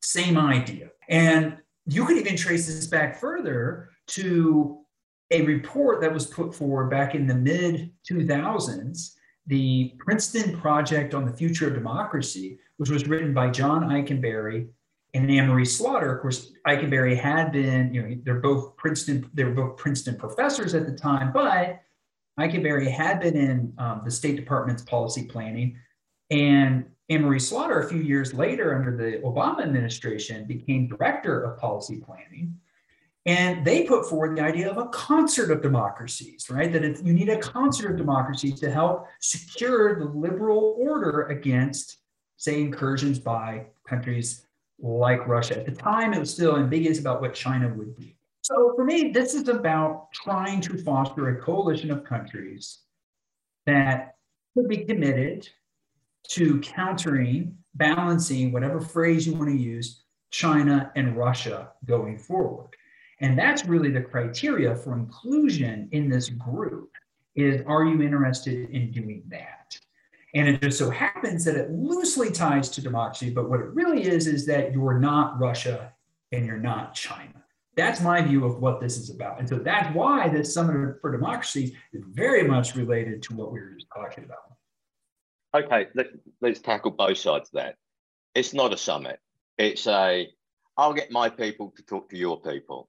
Same 0.00 0.36
idea. 0.36 0.88
And 1.08 1.58
you 1.86 2.04
could 2.04 2.16
even 2.16 2.36
trace 2.36 2.66
this 2.66 2.88
back 2.88 3.20
further 3.20 3.90
to 4.08 4.80
a 5.30 5.42
report 5.42 6.00
that 6.00 6.12
was 6.12 6.26
put 6.26 6.52
forward 6.54 6.90
back 6.90 7.14
in 7.14 7.26
the 7.26 7.36
mid 7.36 7.92
2000s, 8.10 9.12
the 9.46 9.94
Princeton 9.98 10.58
Project 10.58 11.14
on 11.14 11.24
the 11.24 11.32
Future 11.32 11.68
of 11.68 11.74
Democracy, 11.74 12.58
which 12.78 12.90
was 12.90 13.06
written 13.06 13.32
by 13.32 13.48
John 13.48 13.84
Ikenberry 13.84 14.68
and 15.14 15.30
Anne 15.30 15.48
Marie 15.48 15.64
Slaughter. 15.64 16.14
Of 16.14 16.22
course, 16.22 16.52
Ikenberry 16.66 17.18
had 17.18 17.52
been, 17.52 17.92
you 17.92 18.02
know, 18.02 18.16
they're 18.24 18.40
both 18.40 18.76
Princeton, 18.76 19.28
they 19.34 19.44
were 19.44 19.52
both 19.52 19.76
Princeton 19.76 20.16
professors 20.16 20.74
at 20.74 20.86
the 20.86 20.92
time, 20.92 21.32
but 21.32 21.80
Ikenberry 22.38 22.90
had 22.90 23.20
been 23.20 23.36
in 23.36 23.74
um, 23.78 24.02
the 24.04 24.10
State 24.10 24.36
Department's 24.36 24.82
policy 24.82 25.24
planning. 25.24 25.76
And 26.30 26.86
Anne 27.10 27.22
Marie 27.22 27.38
Slaughter, 27.38 27.80
a 27.80 27.88
few 27.88 28.00
years 28.00 28.32
later, 28.32 28.74
under 28.74 28.96
the 28.96 29.18
Obama 29.18 29.62
administration, 29.62 30.46
became 30.46 30.88
director 30.88 31.42
of 31.42 31.58
policy 31.58 32.00
planning. 32.00 32.58
And 33.26 33.64
they 33.64 33.84
put 33.84 34.08
forward 34.08 34.36
the 34.36 34.42
idea 34.42 34.70
of 34.70 34.78
a 34.78 34.86
concert 34.86 35.50
of 35.52 35.62
democracies, 35.62 36.48
right? 36.50 36.72
That 36.72 36.84
if 36.84 37.04
you 37.04 37.12
need 37.12 37.28
a 37.28 37.38
concert 37.38 37.92
of 37.92 37.96
democracies 37.96 38.58
to 38.60 38.70
help 38.70 39.06
secure 39.20 39.98
the 39.98 40.06
liberal 40.06 40.76
order 40.78 41.26
against, 41.26 41.98
say, 42.38 42.62
incursions 42.62 43.18
by 43.18 43.66
countries 43.86 44.46
like 44.82 45.26
Russia. 45.28 45.58
At 45.58 45.66
the 45.66 45.72
time, 45.72 46.12
it 46.12 46.18
was 46.18 46.34
still 46.34 46.56
ambiguous 46.56 46.98
about 46.98 47.20
what 47.20 47.34
China 47.34 47.72
would 47.74 47.96
be. 47.96 48.16
So 48.42 48.72
for 48.74 48.84
me, 48.84 49.12
this 49.12 49.34
is 49.34 49.48
about 49.48 50.12
trying 50.12 50.60
to 50.62 50.76
foster 50.82 51.28
a 51.28 51.40
coalition 51.40 51.92
of 51.92 52.04
countries 52.04 52.80
that 53.64 54.16
could 54.54 54.68
be 54.68 54.78
committed 54.78 55.48
to 56.30 56.60
countering, 56.60 57.56
balancing, 57.74 58.50
whatever 58.52 58.80
phrase 58.80 59.26
you 59.26 59.34
want 59.34 59.48
to 59.48 59.56
use, 59.56 60.02
China 60.30 60.90
and 60.96 61.16
Russia 61.16 61.70
going 61.84 62.18
forward. 62.18 62.70
And 63.20 63.38
that's 63.38 63.64
really 63.64 63.90
the 63.90 64.00
criteria 64.00 64.74
for 64.74 64.94
inclusion 64.94 65.88
in 65.92 66.08
this 66.08 66.28
group 66.28 66.90
is 67.36 67.62
are 67.66 67.84
you 67.84 68.02
interested 68.02 68.70
in 68.70 68.90
doing 68.90 69.22
that? 69.28 69.78
And 70.34 70.48
it 70.48 70.62
just 70.62 70.78
so 70.78 70.88
happens 70.88 71.44
that 71.44 71.56
it 71.56 71.70
loosely 71.70 72.30
ties 72.30 72.70
to 72.70 72.80
democracy, 72.80 73.30
but 73.30 73.50
what 73.50 73.60
it 73.60 73.66
really 73.66 74.04
is 74.04 74.26
is 74.26 74.46
that 74.46 74.72
you're 74.72 74.98
not 74.98 75.38
Russia 75.38 75.92
and 76.32 76.46
you're 76.46 76.56
not 76.56 76.94
China. 76.94 77.42
That's 77.76 78.00
my 78.00 78.20
view 78.22 78.44
of 78.44 78.60
what 78.60 78.80
this 78.80 78.96
is 78.98 79.10
about. 79.10 79.38
And 79.38 79.48
so 79.48 79.56
that's 79.56 79.94
why 79.94 80.28
this 80.28 80.52
Summit 80.52 81.00
for 81.00 81.12
Democracy 81.12 81.76
is 81.92 82.02
very 82.08 82.42
much 82.42 82.74
related 82.74 83.22
to 83.24 83.34
what 83.34 83.52
we 83.52 83.60
were 83.60 83.70
just 83.70 83.86
talking 83.94 84.24
about. 84.24 84.38
Okay, 85.54 85.88
let, 85.94 86.50
us 86.50 86.60
tackle 86.60 86.90
both 86.90 87.18
sides 87.18 87.50
of 87.50 87.54
that. 87.54 87.76
It's 88.34 88.54
not 88.54 88.72
a 88.72 88.76
summit. 88.76 89.18
It's 89.58 89.86
a, 89.86 90.28
I'll 90.78 90.94
get 90.94 91.10
my 91.10 91.28
people 91.28 91.74
to 91.76 91.82
talk 91.82 92.08
to 92.10 92.16
your 92.16 92.40
people. 92.40 92.88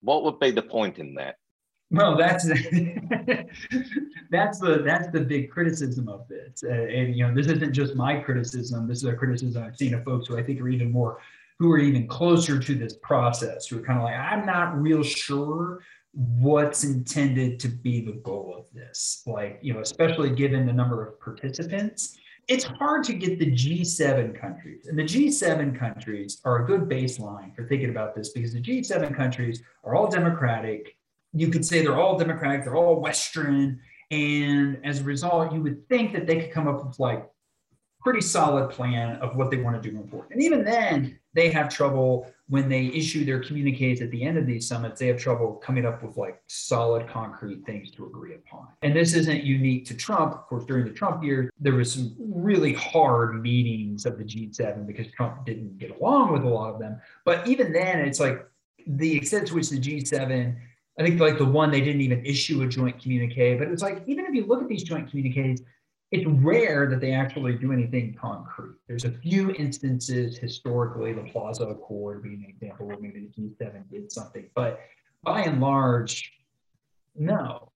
What 0.00 0.24
would 0.24 0.40
be 0.40 0.50
the 0.50 0.62
point 0.62 0.98
in 0.98 1.14
that? 1.14 1.36
Well, 1.90 2.16
that's 2.16 2.44
that's 4.30 4.58
the 4.58 4.82
that's 4.84 5.08
the 5.12 5.20
big 5.20 5.50
criticism 5.50 6.08
of 6.08 6.26
this, 6.28 6.64
uh, 6.64 6.72
and 6.72 7.14
you 7.14 7.26
know 7.26 7.34
this 7.34 7.46
isn't 7.46 7.72
just 7.72 7.94
my 7.94 8.16
criticism. 8.16 8.88
This 8.88 8.98
is 8.98 9.04
a 9.04 9.14
criticism 9.14 9.62
I've 9.62 9.76
seen 9.76 9.94
of 9.94 10.02
folks 10.04 10.26
who 10.26 10.36
I 10.36 10.42
think 10.42 10.60
are 10.60 10.68
even 10.68 10.90
more, 10.90 11.20
who 11.60 11.70
are 11.70 11.78
even 11.78 12.08
closer 12.08 12.58
to 12.58 12.74
this 12.74 12.96
process, 13.02 13.68
who 13.68 13.78
are 13.78 13.82
kind 13.82 13.98
of 14.00 14.04
like, 14.04 14.16
I'm 14.16 14.44
not 14.44 14.76
real 14.80 15.04
sure 15.04 15.80
what's 16.12 16.82
intended 16.82 17.60
to 17.60 17.68
be 17.68 18.04
the 18.04 18.14
goal 18.14 18.54
of 18.58 18.64
this. 18.74 19.22
Like 19.24 19.60
you 19.62 19.72
know, 19.72 19.80
especially 19.80 20.30
given 20.30 20.66
the 20.66 20.72
number 20.72 21.06
of 21.06 21.20
participants, 21.20 22.18
it's 22.48 22.64
hard 22.64 23.04
to 23.04 23.12
get 23.12 23.38
the 23.38 23.52
G7 23.52 24.40
countries, 24.40 24.88
and 24.88 24.98
the 24.98 25.04
G7 25.04 25.78
countries 25.78 26.40
are 26.44 26.64
a 26.64 26.66
good 26.66 26.88
baseline 26.88 27.54
for 27.54 27.68
thinking 27.68 27.90
about 27.90 28.16
this 28.16 28.30
because 28.30 28.54
the 28.54 28.60
G7 28.60 29.16
countries 29.16 29.62
are 29.84 29.94
all 29.94 30.10
democratic 30.10 30.96
you 31.36 31.48
could 31.48 31.64
say 31.64 31.82
they're 31.82 32.00
all 32.00 32.18
Democratic, 32.18 32.64
they're 32.64 32.76
all 32.76 33.00
Western. 33.00 33.80
And 34.10 34.78
as 34.84 35.00
a 35.00 35.04
result, 35.04 35.52
you 35.52 35.60
would 35.62 35.88
think 35.88 36.12
that 36.12 36.26
they 36.26 36.40
could 36.40 36.52
come 36.52 36.68
up 36.68 36.86
with 36.86 36.98
like 36.98 37.28
pretty 38.00 38.20
solid 38.20 38.70
plan 38.70 39.16
of 39.16 39.34
what 39.34 39.50
they 39.50 39.56
want 39.56 39.80
to 39.80 39.88
do 39.88 39.96
going 39.96 40.08
forward. 40.08 40.28
And 40.30 40.40
even 40.40 40.64
then, 40.64 41.18
they 41.34 41.50
have 41.50 41.68
trouble 41.68 42.32
when 42.48 42.68
they 42.68 42.86
issue 42.86 43.24
their 43.24 43.40
communiques 43.40 44.00
at 44.00 44.10
the 44.12 44.22
end 44.22 44.38
of 44.38 44.46
these 44.46 44.68
summits, 44.68 45.00
they 45.00 45.08
have 45.08 45.18
trouble 45.18 45.54
coming 45.54 45.84
up 45.84 46.02
with 46.02 46.16
like 46.16 46.40
solid, 46.46 47.08
concrete 47.08 47.66
things 47.66 47.90
to 47.90 48.06
agree 48.06 48.34
upon. 48.34 48.68
And 48.82 48.94
this 48.94 49.14
isn't 49.14 49.42
unique 49.42 49.84
to 49.86 49.94
Trump. 49.94 50.32
Of 50.34 50.46
course, 50.46 50.64
during 50.64 50.84
the 50.84 50.92
Trump 50.92 51.24
years, 51.24 51.50
there 51.58 51.74
was 51.74 51.92
some 51.92 52.14
really 52.18 52.72
hard 52.74 53.42
meetings 53.42 54.06
of 54.06 54.18
the 54.18 54.24
G7 54.24 54.86
because 54.86 55.08
Trump 55.16 55.44
didn't 55.44 55.78
get 55.78 55.98
along 55.98 56.32
with 56.32 56.44
a 56.44 56.48
lot 56.48 56.72
of 56.72 56.78
them. 56.78 57.00
But 57.24 57.48
even 57.48 57.72
then, 57.72 57.98
it's 57.98 58.20
like 58.20 58.46
the 58.86 59.16
extent 59.16 59.48
to 59.48 59.54
which 59.54 59.70
the 59.70 59.80
G7 59.80 60.56
I 60.98 61.02
think 61.02 61.20
like 61.20 61.38
the 61.38 61.44
one 61.44 61.70
they 61.70 61.80
didn't 61.80 62.00
even 62.00 62.24
issue 62.24 62.62
a 62.62 62.66
joint 62.66 63.00
communique, 63.00 63.58
but 63.58 63.68
it's 63.68 63.82
like 63.82 64.02
even 64.06 64.24
if 64.24 64.34
you 64.34 64.46
look 64.46 64.62
at 64.62 64.68
these 64.68 64.82
joint 64.82 65.10
communiques, 65.10 65.60
it's 66.10 66.26
rare 66.26 66.88
that 66.88 67.00
they 67.00 67.12
actually 67.12 67.54
do 67.54 67.72
anything 67.72 68.16
concrete. 68.18 68.76
There's 68.88 69.04
a 69.04 69.10
few 69.10 69.50
instances 69.52 70.38
historically, 70.38 71.12
the 71.12 71.22
Plaza 71.22 71.64
Accord 71.66 72.22
being 72.22 72.44
an 72.44 72.50
example 72.50 72.86
where 72.86 72.98
maybe 72.98 73.28
the 73.36 73.42
G7 73.42 73.90
did 73.90 74.10
something, 74.10 74.48
but 74.54 74.80
by 75.22 75.42
and 75.42 75.60
large, 75.60 76.32
no. 77.14 77.72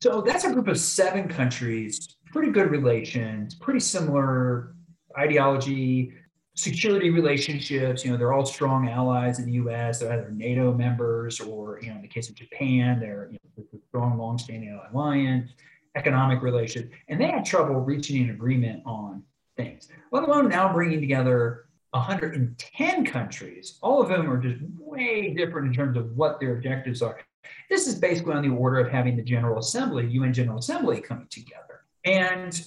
So 0.00 0.20
that's 0.20 0.44
a 0.44 0.52
group 0.52 0.68
of 0.68 0.78
seven 0.78 1.28
countries, 1.28 2.16
pretty 2.26 2.50
good 2.50 2.70
relations, 2.70 3.54
pretty 3.54 3.80
similar 3.80 4.74
ideology, 5.18 6.12
security 6.54 7.10
relationships, 7.10 8.04
you 8.04 8.10
know, 8.10 8.16
they're 8.16 8.32
all 8.32 8.44
strong 8.44 8.88
allies 8.88 9.38
in 9.38 9.46
the 9.46 9.52
U.S. 9.52 10.00
They're 10.00 10.12
either 10.12 10.30
NATO 10.30 10.72
members 10.72 11.40
or, 11.40 11.80
you 11.82 11.88
know, 11.88 11.96
in 11.96 12.02
the 12.02 12.08
case 12.08 12.28
of 12.28 12.34
Japan, 12.34 13.00
they're 13.00 13.28
you 13.30 13.38
know, 13.56 13.64
a 13.72 13.78
strong, 13.88 14.18
long-standing 14.18 14.78
alliance, 14.92 15.52
economic 15.96 16.42
relations, 16.42 16.90
and 17.08 17.20
they 17.20 17.26
had 17.26 17.44
trouble 17.44 17.76
reaching 17.76 18.22
an 18.22 18.30
agreement 18.30 18.82
on 18.84 19.22
things. 19.56 19.88
Let 20.10 20.24
alone 20.24 20.48
now 20.48 20.72
bringing 20.72 21.00
together 21.00 21.66
110 21.92 23.04
countries. 23.04 23.78
All 23.82 24.02
of 24.02 24.08
them 24.08 24.30
are 24.30 24.38
just 24.38 24.62
way 24.78 25.34
different 25.34 25.68
in 25.68 25.74
terms 25.74 25.96
of 25.96 26.16
what 26.16 26.40
their 26.40 26.56
objectives 26.56 27.02
are. 27.02 27.18
This 27.68 27.86
is 27.86 27.96
basically 27.96 28.34
on 28.34 28.42
the 28.42 28.54
order 28.54 28.78
of 28.78 28.90
having 28.90 29.16
the 29.16 29.22
General 29.22 29.58
Assembly, 29.58 30.06
UN 30.06 30.32
General 30.32 30.58
Assembly, 30.58 31.00
coming 31.00 31.26
together, 31.30 31.84
and 32.04 32.66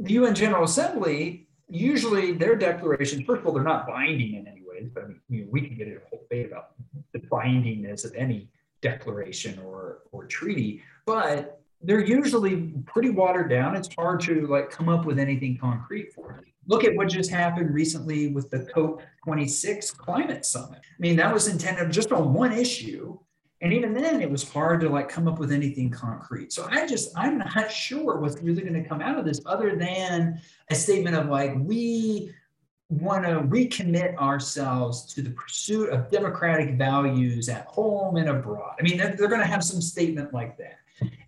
the 0.00 0.12
UN 0.14 0.34
General 0.34 0.64
Assembly 0.64 1.45
usually 1.68 2.32
their 2.32 2.56
declarations, 2.56 3.24
first 3.24 3.40
of 3.40 3.46
all, 3.46 3.52
they're 3.52 3.62
not 3.62 3.86
binding 3.86 4.34
in 4.34 4.46
any 4.46 4.62
ways, 4.66 4.88
but 4.92 5.04
I 5.04 5.06
mean, 5.08 5.20
you 5.28 5.42
know, 5.42 5.48
we 5.50 5.62
can 5.62 5.76
get 5.76 5.88
into 5.88 6.00
a 6.00 6.08
whole 6.08 6.20
debate 6.20 6.46
about 6.46 6.70
the 7.12 7.20
bindingness 7.20 8.04
of 8.04 8.14
any 8.14 8.48
declaration 8.82 9.58
or, 9.64 9.98
or 10.12 10.26
treaty, 10.26 10.82
but 11.06 11.60
they're 11.82 12.04
usually 12.04 12.72
pretty 12.86 13.10
watered 13.10 13.50
down. 13.50 13.76
It's 13.76 13.92
hard 13.94 14.20
to 14.22 14.46
like 14.46 14.70
come 14.70 14.88
up 14.88 15.04
with 15.04 15.18
anything 15.18 15.58
concrete 15.58 16.12
for 16.14 16.32
it. 16.32 16.44
Look 16.68 16.84
at 16.84 16.94
what 16.96 17.08
just 17.08 17.30
happened 17.30 17.72
recently 17.72 18.28
with 18.28 18.50
the 18.50 18.58
COP26 18.58 19.96
climate 19.96 20.44
summit. 20.44 20.80
I 20.82 20.98
mean, 20.98 21.16
that 21.16 21.32
was 21.32 21.46
intended 21.46 21.92
just 21.92 22.12
on 22.12 22.32
one 22.32 22.52
issue 22.52 23.18
and 23.62 23.72
even 23.72 23.94
then, 23.94 24.20
it 24.20 24.30
was 24.30 24.48
hard 24.48 24.80
to 24.80 24.88
like 24.88 25.08
come 25.08 25.26
up 25.26 25.38
with 25.38 25.50
anything 25.50 25.90
concrete. 25.90 26.52
So 26.52 26.68
I 26.70 26.86
just, 26.86 27.10
I'm 27.16 27.38
not 27.38 27.70
sure 27.72 28.18
what's 28.18 28.40
really 28.42 28.62
going 28.62 28.82
to 28.82 28.86
come 28.86 29.00
out 29.00 29.18
of 29.18 29.24
this 29.24 29.40
other 29.46 29.76
than 29.76 30.40
a 30.70 30.74
statement 30.74 31.16
of 31.16 31.28
like, 31.28 31.54
we 31.56 32.32
want 32.88 33.24
to 33.24 33.40
recommit 33.40 34.16
ourselves 34.16 35.12
to 35.14 35.22
the 35.22 35.30
pursuit 35.30 35.88
of 35.88 36.10
democratic 36.10 36.76
values 36.76 37.48
at 37.48 37.66
home 37.66 38.16
and 38.16 38.28
abroad. 38.28 38.76
I 38.78 38.82
mean, 38.82 38.98
they're, 38.98 39.16
they're 39.16 39.28
going 39.28 39.40
to 39.40 39.46
have 39.46 39.64
some 39.64 39.80
statement 39.80 40.32
like 40.32 40.56
that. 40.58 40.78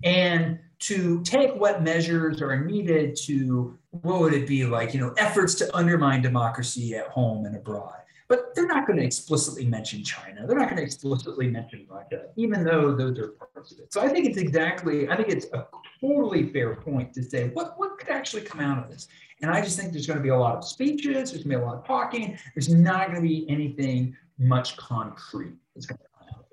And 0.04 0.60
to 0.80 1.22
take 1.22 1.54
what 1.56 1.82
measures 1.82 2.40
are 2.40 2.64
needed 2.64 3.16
to, 3.24 3.76
what 3.90 4.20
would 4.20 4.34
it 4.34 4.46
be 4.46 4.64
like, 4.64 4.94
you 4.94 5.00
know, 5.00 5.12
efforts 5.16 5.54
to 5.56 5.76
undermine 5.76 6.22
democracy 6.22 6.94
at 6.94 7.08
home 7.08 7.46
and 7.46 7.56
abroad 7.56 7.98
but 8.28 8.54
they're 8.54 8.66
not 8.66 8.86
going 8.86 8.98
to 8.98 9.04
explicitly 9.04 9.64
mention 9.64 10.04
China. 10.04 10.46
They're 10.46 10.58
not 10.58 10.68
going 10.68 10.76
to 10.76 10.82
explicitly 10.82 11.48
mention 11.48 11.86
Russia, 11.88 12.26
even 12.36 12.62
though 12.62 12.94
those 12.94 13.18
are 13.18 13.28
parts 13.28 13.72
of 13.72 13.78
it. 13.78 13.92
So 13.92 14.02
I 14.02 14.08
think 14.08 14.26
it's 14.26 14.36
exactly, 14.36 15.08
I 15.08 15.16
think 15.16 15.30
it's 15.30 15.46
a 15.54 15.66
totally 16.00 16.50
fair 16.52 16.74
point 16.76 17.14
to 17.14 17.22
say 17.22 17.48
what, 17.48 17.78
what 17.78 17.98
could 17.98 18.10
actually 18.10 18.42
come 18.42 18.60
out 18.60 18.84
of 18.84 18.90
this. 18.90 19.08
And 19.40 19.50
I 19.50 19.62
just 19.62 19.78
think 19.78 19.92
there's 19.92 20.06
going 20.06 20.18
to 20.18 20.22
be 20.22 20.28
a 20.28 20.36
lot 20.36 20.56
of 20.56 20.64
speeches, 20.64 21.30
there's 21.30 21.30
going 21.30 21.42
to 21.42 21.48
be 21.48 21.54
a 21.54 21.64
lot 21.64 21.76
of 21.76 21.86
talking, 21.86 22.38
there's 22.54 22.68
not 22.68 23.06
going 23.06 23.22
to 23.22 23.26
be 23.26 23.48
anything 23.48 24.14
much 24.38 24.76
concrete 24.76 25.54
that's 25.74 25.86
going 25.86 25.98
to 25.98 26.04
come 26.04 26.28
out 26.28 26.40
of 26.40 26.46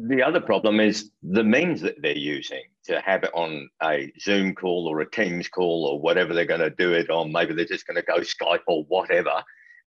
it. 0.00 0.08
The 0.08 0.22
other 0.22 0.40
problem 0.40 0.80
is 0.80 1.10
the 1.22 1.44
means 1.44 1.82
that 1.82 2.00
they're 2.00 2.16
using 2.16 2.62
to 2.84 3.00
have 3.02 3.24
it 3.24 3.30
on 3.34 3.68
a 3.82 4.10
Zoom 4.18 4.54
call 4.54 4.86
or 4.86 5.00
a 5.00 5.10
Teams 5.10 5.48
call 5.48 5.84
or 5.84 6.00
whatever 6.00 6.32
they're 6.32 6.46
going 6.46 6.60
to 6.60 6.70
do 6.70 6.94
it 6.94 7.10
on. 7.10 7.30
Maybe 7.30 7.52
they're 7.52 7.66
just 7.66 7.86
going 7.86 7.96
to 7.96 8.02
go 8.02 8.20
Skype 8.20 8.62
or 8.66 8.84
whatever 8.84 9.42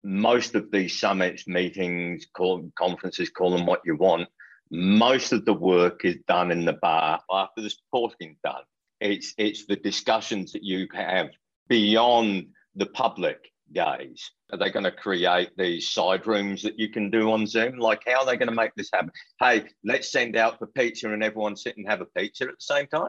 most 0.05 0.55
of 0.55 0.71
these 0.71 0.99
summits, 0.99 1.49
meetings, 1.49 2.27
call, 2.37 2.71
conferences, 2.79 3.31
call 3.31 3.57
them 3.57 3.67
what 3.67 3.81
you 3.85 3.97
want, 3.97 4.29
most 4.71 5.33
of 5.33 5.45
the 5.45 5.55
work 5.55 6.05
is 6.05 6.17
done 6.29 6.51
in 6.51 6.65
the 6.65 6.75
bar 6.75 7.21
after 7.31 7.63
the 7.63 7.73
talking's 7.93 8.39
done. 8.45 8.63
It's 9.01 9.35
it's 9.39 9.67
the 9.67 9.77
discussions 9.77 10.53
that 10.53 10.63
you 10.63 10.89
have 10.95 11.31
beyond 11.69 12.47
the 12.75 12.87
public 12.87 13.51
gaze. 13.73 14.31
Are 14.53 14.59
they 14.59 14.71
going 14.71 14.85
to 14.85 14.93
create 14.93 15.51
these 15.57 15.91
side 15.91 16.27
rooms 16.27 16.63
that 16.63 16.79
you 16.79 16.91
can 16.91 17.11
do 17.11 17.31
on 17.33 17.47
Zoom? 17.47 17.79
Like, 17.79 18.03
how 18.07 18.21
are 18.21 18.27
they 18.27 18.37
going 18.37 18.49
to 18.49 18.55
make 18.55 18.75
this 18.77 18.91
happen? 18.93 19.11
Hey, 19.41 19.65
let's 19.85 20.13
send 20.13 20.37
out 20.37 20.61
the 20.61 20.67
pizza 20.67 21.13
and 21.13 21.23
everyone 21.23 21.57
sit 21.57 21.77
and 21.77 21.89
have 21.89 22.01
a 22.01 22.07
pizza 22.07 22.45
at 22.45 22.51
the 22.51 22.57
same 22.61 22.87
time. 22.87 23.09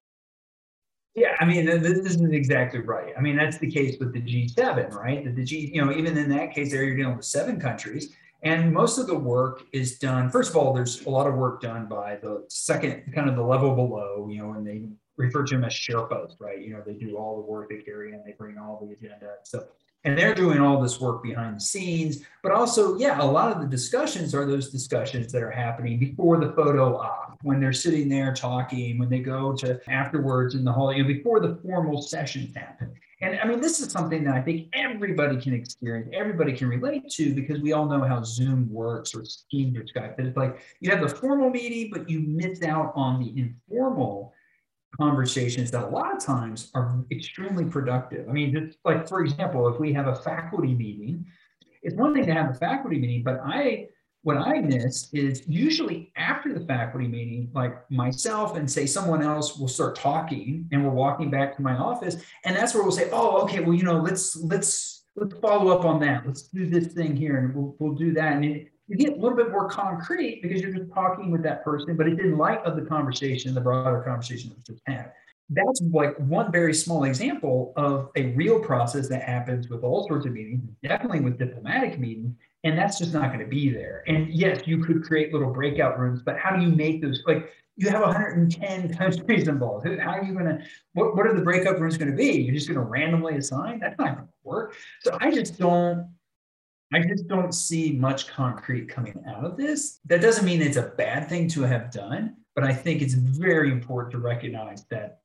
Yeah, 1.16 1.36
I 1.40 1.46
mean, 1.46 1.66
this 1.66 2.00
isn't 2.00 2.34
exactly 2.34 2.82
right. 2.82 3.14
I 3.18 3.22
mean, 3.22 3.38
that's 3.38 3.58
the 3.58 3.72
case 3.72 3.96
with 4.00 4.12
the 4.12 4.20
G7, 4.20 4.92
right? 4.94 5.24
That 5.24 5.36
the 5.38 5.46
G, 5.46 5.72
you 5.74 5.84
know, 5.84 5.94
even 5.94 6.18
in 6.18 6.30
that 6.30 6.54
case, 6.54 6.72
there 6.72 6.84
you're 6.84 6.98
dealing 6.98 7.16
with 7.16 7.26
seven 7.26 7.58
countries, 7.58 8.14
and 8.44 8.74
most 8.74 8.98
of 8.98 9.08
the 9.08 9.16
work 9.16 9.64
is 9.72 9.98
done. 9.98 10.30
First 10.30 10.50
of 10.50 10.58
all, 10.58 10.74
there's 10.74 11.06
a 11.06 11.10
lot 11.10 11.26
of 11.26 11.36
work 11.36 11.62
done 11.62 11.86
by 11.88 12.18
the 12.18 12.44
second, 12.50 13.14
kind 13.14 13.30
of 13.30 13.38
the 13.38 13.44
level 13.44 13.74
below, 13.74 14.28
you 14.30 14.40
know, 14.40 14.52
and 14.54 14.68
they 14.68 14.84
refer 15.16 15.44
to 15.46 15.56
them 15.56 15.64
as 15.64 15.72
Sherpas, 15.72 16.36
right? 16.40 16.60
You 16.62 16.74
know, 16.74 16.84
they 16.86 16.94
do 16.94 17.16
all 17.16 17.38
the 17.38 17.50
work 17.50 17.70
they 17.70 17.78
carry 17.78 18.12
and 18.12 18.22
they 18.26 18.34
bring 18.38 18.58
all 18.58 18.86
the 18.86 18.94
agenda. 18.94 19.36
So 19.44 19.66
and 20.06 20.18
they're 20.18 20.36
doing 20.36 20.60
all 20.60 20.80
this 20.80 21.02
work 21.02 21.22
behind 21.24 21.58
the 21.58 21.60
scenes 21.60 22.22
but 22.42 22.52
also 22.52 22.96
yeah 22.98 23.22
a 23.22 23.26
lot 23.26 23.52
of 23.52 23.60
the 23.60 23.68
discussions 23.68 24.34
are 24.34 24.46
those 24.46 24.70
discussions 24.70 25.32
that 25.32 25.44
are 25.44 25.52
happening 25.52 26.00
before 26.00 26.40
the 26.40 26.54
photo 26.54 26.96
op 26.98 27.38
when 27.42 27.60
they're 27.60 27.74
sitting 27.74 28.08
there 28.08 28.34
talking 28.34 28.98
when 28.98 29.10
they 29.10 29.20
go 29.20 29.54
to 29.54 29.80
afterwards 29.90 30.56
in 30.56 30.64
the 30.64 30.72
hall 30.72 30.94
you 30.94 31.02
know 31.02 31.08
before 31.08 31.40
the 31.40 31.60
formal 31.64 32.02
sessions 32.02 32.56
happen. 32.56 32.92
And 33.22 33.40
i 33.40 33.46
mean 33.46 33.60
this 33.60 33.80
is 33.80 33.92
something 33.92 34.24
that 34.26 34.36
i 34.36 34.42
think 34.42 34.68
everybody 34.74 35.42
can 35.42 35.54
experience 35.54 36.10
everybody 36.14 36.54
can 36.54 36.68
relate 36.68 37.10
to 37.12 37.34
because 37.34 37.60
we 37.60 37.74
all 37.74 37.86
know 37.86 38.04
how 38.04 38.22
zoom 38.24 38.72
works 38.72 39.16
or 39.16 39.24
teams 39.50 39.78
or 39.78 39.84
skype 39.84 40.20
it's 40.20 40.38
like 40.38 40.60
you 40.82 40.92
have 40.92 41.02
the 41.02 41.10
formal 41.10 41.50
meeting 41.50 41.90
but 41.92 42.10
you 42.10 42.20
miss 42.20 42.62
out 42.62 42.92
on 42.96 43.20
the 43.20 43.34
informal 43.40 44.35
conversations 45.00 45.72
that 45.72 45.84
a 45.84 45.88
lot 45.88 46.16
of 46.16 46.24
times 46.24 46.72
are 46.74 47.04
extremely 47.12 47.66
productive. 47.66 48.28
I 48.30 48.32
mean, 48.32 48.54
just 48.54 48.78
like 48.86 49.08
for 49.08 49.24
example, 49.24 49.68
if 49.68 49.80
we 49.80 49.94
have 49.94 50.08
a 50.08 50.16
faculty 50.16 50.74
meeting, 50.74 51.26
it's 51.82 51.96
one 51.96 52.14
thing 52.14 52.26
to 52.26 52.34
have 52.34 52.50
a 52.50 52.54
faculty 52.54 53.00
meeting, 53.00 53.24
but 53.24 53.40
I 53.44 53.88
what 54.26 54.38
I 54.38 54.60
miss 54.60 55.08
is 55.14 55.48
usually 55.48 56.12
after 56.18 56.52
the 56.52 56.66
faculty 56.66 57.08
meeting, 57.08 57.52
like 57.54 57.90
myself 57.92 58.58
and 58.58 58.70
say 58.70 58.88
someone 58.88 59.22
else 59.22 59.56
will 59.56 59.68
start 59.68 59.96
talking 59.96 60.68
and 60.72 60.84
we're 60.84 60.90
walking 60.90 61.30
back 61.30 61.56
to 61.58 61.62
my 61.62 61.76
office. 61.78 62.16
And 62.44 62.56
that's 62.56 62.74
where 62.74 62.82
we'll 62.82 62.92
say, 62.92 63.12
oh, 63.12 63.44
okay, 63.44 63.60
well, 63.60 63.76
you 63.76 63.84
know, 63.84 64.00
let's 64.00 64.36
let's 64.38 65.06
let's 65.16 65.38
follow 65.38 65.78
up 65.78 65.86
on 65.86 66.00
that. 66.00 66.26
Let's 66.26 66.48
do 66.48 66.68
this 66.68 66.92
thing 66.94 67.16
here 67.16 67.38
and 67.38 67.54
we'll, 67.54 67.76
we'll 67.78 67.94
do 67.94 68.14
that. 68.14 68.34
And 68.34 68.46
it, 68.46 68.72
you 68.88 68.98
get 68.98 69.14
a 69.14 69.16
little 69.16 69.36
bit 69.36 69.52
more 69.52 69.70
concrete 69.70 70.42
because 70.42 70.62
you're 70.62 70.72
just 70.72 70.92
talking 70.94 71.32
with 71.32 71.44
that 71.44 71.64
person, 71.64 71.96
but 71.98 72.08
it's 72.08 72.22
in 72.22 72.38
light 72.38 72.64
of 72.64 72.76
the 72.76 72.84
conversation, 72.84 73.54
the 73.54 73.62
broader 73.62 74.02
conversation 74.02 74.50
that 74.50 74.58
was 74.58 74.66
just 74.68 74.82
had. 74.86 75.12
That's 75.50 75.82
like 75.92 76.18
one 76.18 76.52
very 76.52 76.74
small 76.74 77.04
example 77.04 77.74
of 77.76 78.10
a 78.16 78.34
real 78.34 78.60
process 78.60 79.08
that 79.10 79.24
happens 79.24 79.70
with 79.70 79.84
all 79.84 80.08
sorts 80.08 80.26
of 80.26 80.34
meetings, 80.34 80.64
definitely 80.84 81.20
with 81.20 81.38
diplomatic 81.38 82.00
meetings, 82.00 82.36
and 82.64 82.78
that's 82.78 82.98
just 82.98 83.14
not 83.14 83.28
going 83.28 83.40
to 83.40 83.48
be 83.48 83.72
there. 83.72 84.04
And 84.08 84.30
yes, 84.30 84.62
you 84.66 84.84
could 84.84 85.04
create 85.04 85.34
little 85.34 85.52
breakout 85.52 86.00
rooms, 86.00 86.22
but 86.24 86.38
how 86.38 86.56
do 86.56 86.64
you 86.64 86.70
make 86.70 87.02
those 87.02 87.22
like 87.28 87.50
you 87.78 87.90
have 87.90 88.02
110 88.02 88.94
countries 88.98 89.48
involved. 89.48 89.86
How 90.00 90.12
are 90.12 90.24
you 90.24 90.34
going 90.34 90.46
to, 90.46 90.60
what, 90.94 91.16
what 91.16 91.28
are 91.28 91.34
the 91.34 91.42
breakout 91.42 91.80
rooms 91.80 91.98
going 91.98 92.10
to 92.10 92.16
be? 92.16 92.42
You're 92.42 92.56
just 92.56 92.68
going 92.68 92.80
to 92.80 92.86
randomly 92.86 93.36
assign? 93.36 93.80
That's 93.80 93.98
not 93.98 94.16
going 94.16 94.28
to 94.28 94.34
work. 94.44 94.76
So 95.02 95.18
I 95.20 95.32
just 95.32 95.60
don't, 95.60 96.08
I 96.94 97.00
just 97.00 97.28
don't 97.28 97.54
see 97.54 97.94
much 97.94 98.28
concrete 98.28 98.88
coming 98.88 99.24
out 99.28 99.44
of 99.44 99.58
this. 99.58 100.00
That 100.06 100.22
doesn't 100.22 100.46
mean 100.46 100.62
it's 100.62 100.78
a 100.78 100.94
bad 100.98 101.28
thing 101.28 101.48
to 101.50 101.62
have 101.64 101.92
done, 101.92 102.38
but 102.54 102.64
I 102.64 102.74
think 102.74 103.02
it's 103.02 103.16
very 103.16 103.72
important 103.72 104.12
to 104.12 104.20
recognize 104.20 104.86
that 104.92 105.20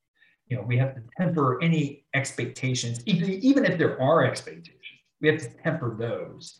you 0.46 0.56
know 0.56 0.62
we 0.62 0.78
have 0.78 0.94
to 0.94 1.02
temper 1.18 1.62
any 1.62 2.04
expectations, 2.14 3.02
even, 3.06 3.64
if 3.64 3.78
there 3.78 4.00
are 4.00 4.24
expectations. 4.24 4.78
We 5.20 5.28
have 5.28 5.40
to 5.42 5.50
temper 5.62 5.96
those 5.98 6.58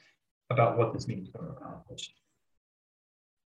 about 0.51 0.77
what 0.77 0.93
this 0.93 1.09
means 1.09 1.31
going 1.31 1.47
to 1.47 1.53
accomplish. 1.53 2.13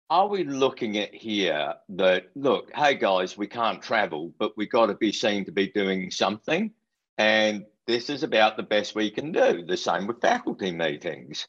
Are 0.09 0.27
we 0.27 0.43
looking 0.45 0.97
at 0.97 1.13
here 1.13 1.73
that 1.89 2.29
look, 2.35 2.71
hey 2.73 2.95
guys, 2.95 3.37
we 3.37 3.47
can't 3.47 3.81
travel, 3.81 4.33
but 4.39 4.55
we 4.55 4.65
got 4.65 4.85
to 4.85 4.95
be 4.95 5.11
seen 5.11 5.43
to 5.45 5.51
be 5.51 5.67
doing 5.67 6.09
something, 6.09 6.71
and 7.17 7.65
this 7.87 8.09
is 8.09 8.23
about 8.23 8.57
the 8.57 8.63
best 8.63 8.95
we 8.95 9.09
can 9.09 9.31
do. 9.31 9.63
The 9.65 9.77
same 9.77 10.07
with 10.07 10.21
faculty 10.21 10.71
meetings. 10.71 11.47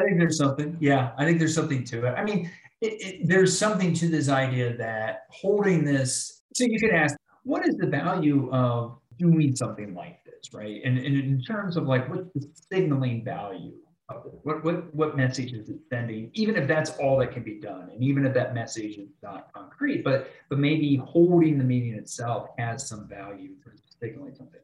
I 0.00 0.04
think 0.04 0.18
there's 0.18 0.38
something. 0.38 0.76
Yeah, 0.80 1.12
I 1.16 1.24
think 1.24 1.38
there's 1.38 1.54
something 1.54 1.84
to 1.84 2.06
it. 2.06 2.10
I 2.10 2.24
mean, 2.24 2.50
it, 2.80 2.92
it, 3.00 3.28
there's 3.28 3.56
something 3.56 3.94
to 3.94 4.08
this 4.08 4.28
idea 4.28 4.76
that 4.76 5.24
holding 5.30 5.84
this. 5.84 6.42
So 6.54 6.64
you 6.64 6.78
can 6.78 6.90
ask, 6.90 7.16
what 7.44 7.66
is 7.66 7.76
the 7.76 7.86
value 7.86 8.50
of 8.52 8.98
doing 9.18 9.56
something 9.56 9.94
like 9.94 10.22
this, 10.24 10.52
right? 10.52 10.82
And, 10.84 10.98
and 10.98 11.16
in 11.16 11.42
terms 11.42 11.76
of 11.76 11.84
like, 11.84 12.08
what's 12.08 12.28
the 12.34 12.46
signaling 12.70 13.24
value 13.24 13.72
of 14.08 14.26
it? 14.26 14.34
What 14.42 14.62
what 14.64 14.94
what 14.94 15.16
message 15.16 15.52
is 15.52 15.68
it 15.70 15.78
sending? 15.90 16.30
Even 16.34 16.56
if 16.56 16.68
that's 16.68 16.90
all 16.98 17.18
that 17.18 17.32
can 17.32 17.42
be 17.42 17.58
done, 17.58 17.88
and 17.90 18.02
even 18.02 18.26
if 18.26 18.34
that 18.34 18.54
message 18.54 18.98
is 18.98 19.08
not 19.22 19.52
concrete, 19.54 20.04
but 20.04 20.30
but 20.50 20.58
maybe 20.58 20.96
holding 20.96 21.58
the 21.58 21.64
meeting 21.64 21.94
itself 21.94 22.50
has 22.58 22.88
some 22.88 23.08
value 23.08 23.54
for 23.62 23.74
signaling 23.98 24.34
something. 24.34 24.60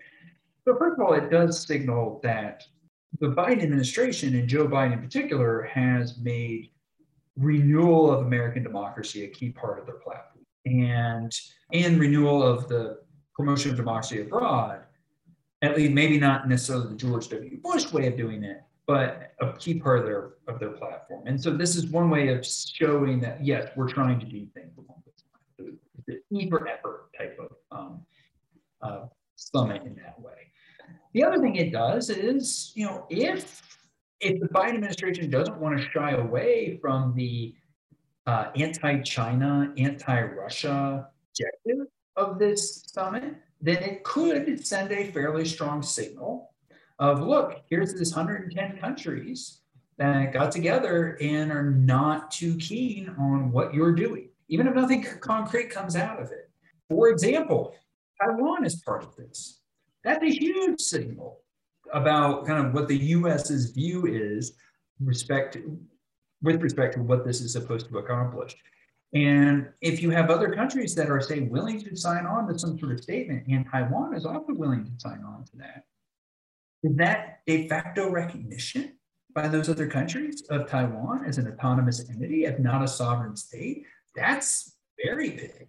So 0.67 0.77
first 0.77 0.99
of 0.99 1.05
all, 1.05 1.15
it 1.15 1.31
does 1.31 1.67
signal 1.67 2.21
that 2.23 2.65
the 3.21 3.29
Biden 3.29 3.63
administration 3.63 4.35
and 4.35 4.49
Joe 4.49 4.67
Biden 4.67 4.95
in 4.95 5.01
particular 5.01 5.63
has 5.63 6.19
made 6.19 6.71
renewal 7.37 8.11
of 8.11 8.27
American 8.27 8.63
democracy 8.63 9.25
a 9.25 9.29
key 9.29 9.51
part 9.51 9.79
of 9.79 9.87
their 9.87 9.97
platform. 9.97 10.45
And 10.65 11.33
and 11.73 11.99
renewal 11.99 12.43
of 12.43 12.69
the 12.69 13.01
promotion 13.35 13.71
of 13.71 13.77
democracy 13.77 14.21
abroad, 14.21 14.83
at 15.63 15.77
least 15.77 15.93
maybe 15.93 16.19
not 16.19 16.49
necessarily 16.49 16.91
the 16.91 16.97
George 16.97 17.29
W. 17.29 17.59
Bush 17.61 17.93
way 17.93 18.07
of 18.07 18.17
doing 18.17 18.45
it, 18.45 18.63
but 18.87 19.33
a 19.41 19.53
key 19.55 19.81
part 19.81 19.99
of 19.99 20.05
their 20.05 20.35
of 20.47 20.61
their 20.61 20.71
platform. 20.71 21.27
And 21.27 21.43
so 21.43 21.51
this 21.51 21.75
is 21.75 21.87
one 21.87 22.11
way 22.11 22.29
of 22.29 22.47
showing 22.47 23.21
that 23.21 23.45
yes, 23.45 23.71
we're 23.75 23.89
trying 23.89 24.21
to 24.21 24.27
do 24.27 24.47
things 24.55 24.77
along 24.77 25.03
this 25.05 25.25
line. 25.33 25.79
It's 25.99 26.09
a 26.09 26.35
deeper 26.35 26.69
effort 26.69 27.09
type 27.19 27.37
of 27.41 27.77
um, 27.77 28.03
uh, 28.81 29.07
summit 29.35 29.83
in 29.83 29.97
that 29.97 30.21
way. 30.21 30.32
The 31.13 31.25
other 31.25 31.39
thing 31.41 31.57
it 31.57 31.73
does 31.73 32.11
is, 32.11 32.73
you 32.75 32.87
know, 32.87 33.07
if 33.11 33.63
if 34.21 34.41
the 34.41 34.49
Biden 34.49 34.75
administration 34.75 35.31
doesn't 35.31 35.59
want 35.59 35.77
to 35.77 35.85
shy 35.91 36.13
away 36.13 36.79
from 36.81 37.13
the 37.17 37.55
uh, 38.27 38.51
anti-China, 38.55 39.75
anti-Russia 39.77 41.09
objective 41.29 41.87
of 42.17 42.39
this 42.39 42.85
summit, 42.87 43.35
then 43.61 43.83
it 43.83 44.05
could 44.05 44.65
send 44.65 44.93
a 44.93 45.11
fairly 45.11 45.45
strong 45.45 45.83
signal 45.83 46.53
of, 47.01 47.21
look, 47.21 47.63
here's 47.69 47.95
this 47.95 48.15
110 48.15 48.79
countries 48.79 49.63
that 49.99 50.33
got 50.33 50.53
together 50.53 51.19
and 51.21 51.51
are 51.51 51.71
not 51.71 52.31
too 52.31 52.57
keen 52.59 53.09
on 53.19 53.51
what 53.51 53.75
you're 53.75 53.95
doing, 53.95 54.29
even 54.49 54.69
if 54.69 54.75
nothing 54.75 55.05
concrete 55.21 55.69
comes 55.69 55.97
out 55.97 56.21
of 56.21 56.31
it. 56.31 56.49
For 56.89 57.09
example, 57.09 57.75
Taiwan 58.21 58.65
is 58.65 58.77
part 58.83 59.03
of 59.03 59.17
this. 59.17 59.62
That's 60.05 60.23
a 60.23 60.31
huge 60.31 60.81
signal 60.81 61.39
about 61.93 62.47
kind 62.47 62.67
of 62.67 62.75
what 62.75 62.89
the 62.89 62.97
US's 62.97 63.71
view 63.71 64.07
is 64.07 64.53
respect 65.01 65.57
with 66.43 66.61
respect 66.63 66.95
to 66.95 67.03
what 67.03 67.25
this 67.25 67.41
is 67.41 67.53
supposed 67.53 67.89
to 67.89 67.99
accomplish. 67.99 68.57
And 69.15 69.69
if 69.81 70.03
you 70.03 70.11
have 70.11 70.31
other 70.31 70.53
countries 70.53 70.95
that 70.95 71.11
are, 71.11 71.21
say, 71.21 71.41
willing 71.41 71.81
to 71.83 71.95
sign 71.95 72.27
on 72.27 72.49
to 72.49 72.59
some 72.59 72.79
sort 72.79 72.93
of 72.93 73.01
statement, 73.01 73.47
and 73.47 73.67
Taiwan 73.71 74.15
is 74.15 74.25
also 74.25 74.55
willing 74.55 74.85
to 74.85 74.91
sign 74.97 75.23
on 75.25 75.45
to 75.45 75.57
that, 75.59 75.85
is 76.83 76.97
that 76.97 77.41
de 77.47 77.69
facto 77.69 78.11
recognition 78.11 78.95
by 79.35 79.49
those 79.49 79.69
other 79.69 79.87
countries 79.87 80.43
of 80.51 80.67
Taiwan 80.67 81.25
as 81.27 81.39
an 81.39 81.47
autonomous 81.47 82.09
entity, 82.09 82.45
if 82.45 82.59
not 82.59 82.83
a 82.83 82.89
sovereign 82.89 83.37
state? 83.37 83.85
That's 84.17 84.77
very 85.05 85.31
big 85.31 85.69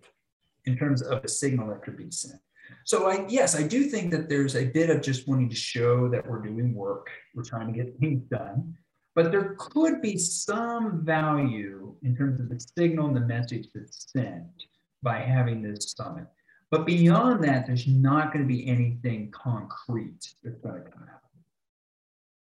in 0.66 0.78
terms 0.78 1.02
of 1.02 1.24
a 1.24 1.28
signal 1.28 1.68
that 1.68 1.84
could 1.84 1.98
be 1.98 2.10
sent. 2.12 2.40
So 2.86 3.10
I 3.10 3.26
yes, 3.28 3.56
I 3.56 3.64
do 3.64 3.84
think 3.86 4.12
that 4.12 4.30
there's 4.30 4.56
a 4.56 4.66
bit 4.66 4.90
of 4.90 5.02
just 5.02 5.28
wanting 5.28 5.50
to 5.50 5.56
show 5.56 6.10
that 6.10 6.28
we're 6.28 6.42
doing 6.42 6.74
work, 6.74 7.08
we're 7.34 7.44
trying 7.44 7.68
to 7.68 7.74
get 7.74 7.98
things 8.00 8.24
done, 8.30 8.76
but 9.16 9.32
there 9.32 9.56
could 9.58 10.02
be 10.02 10.18
some 10.18 11.06
value 11.06 11.96
in 12.04 12.16
terms 12.16 12.40
of 12.40 12.50
the 12.50 12.60
signal 12.78 13.08
and 13.08 13.16
the 13.16 13.22
message 13.22 13.68
that's 13.74 14.12
sent 14.12 14.66
by 15.02 15.20
having 15.20 15.62
this 15.62 15.94
summit. 15.96 16.26
But 16.72 16.86
beyond 16.86 17.44
that, 17.44 17.68
there's 17.68 17.88
not 17.88 18.34
going 18.34 18.44
to 18.44 18.48
be 18.48 18.68
anything 18.68 19.32
concrete 19.32 20.34
that's 20.44 20.60
going 20.62 20.84
to 20.84 20.90
come 20.90 21.04
out. 21.04 21.22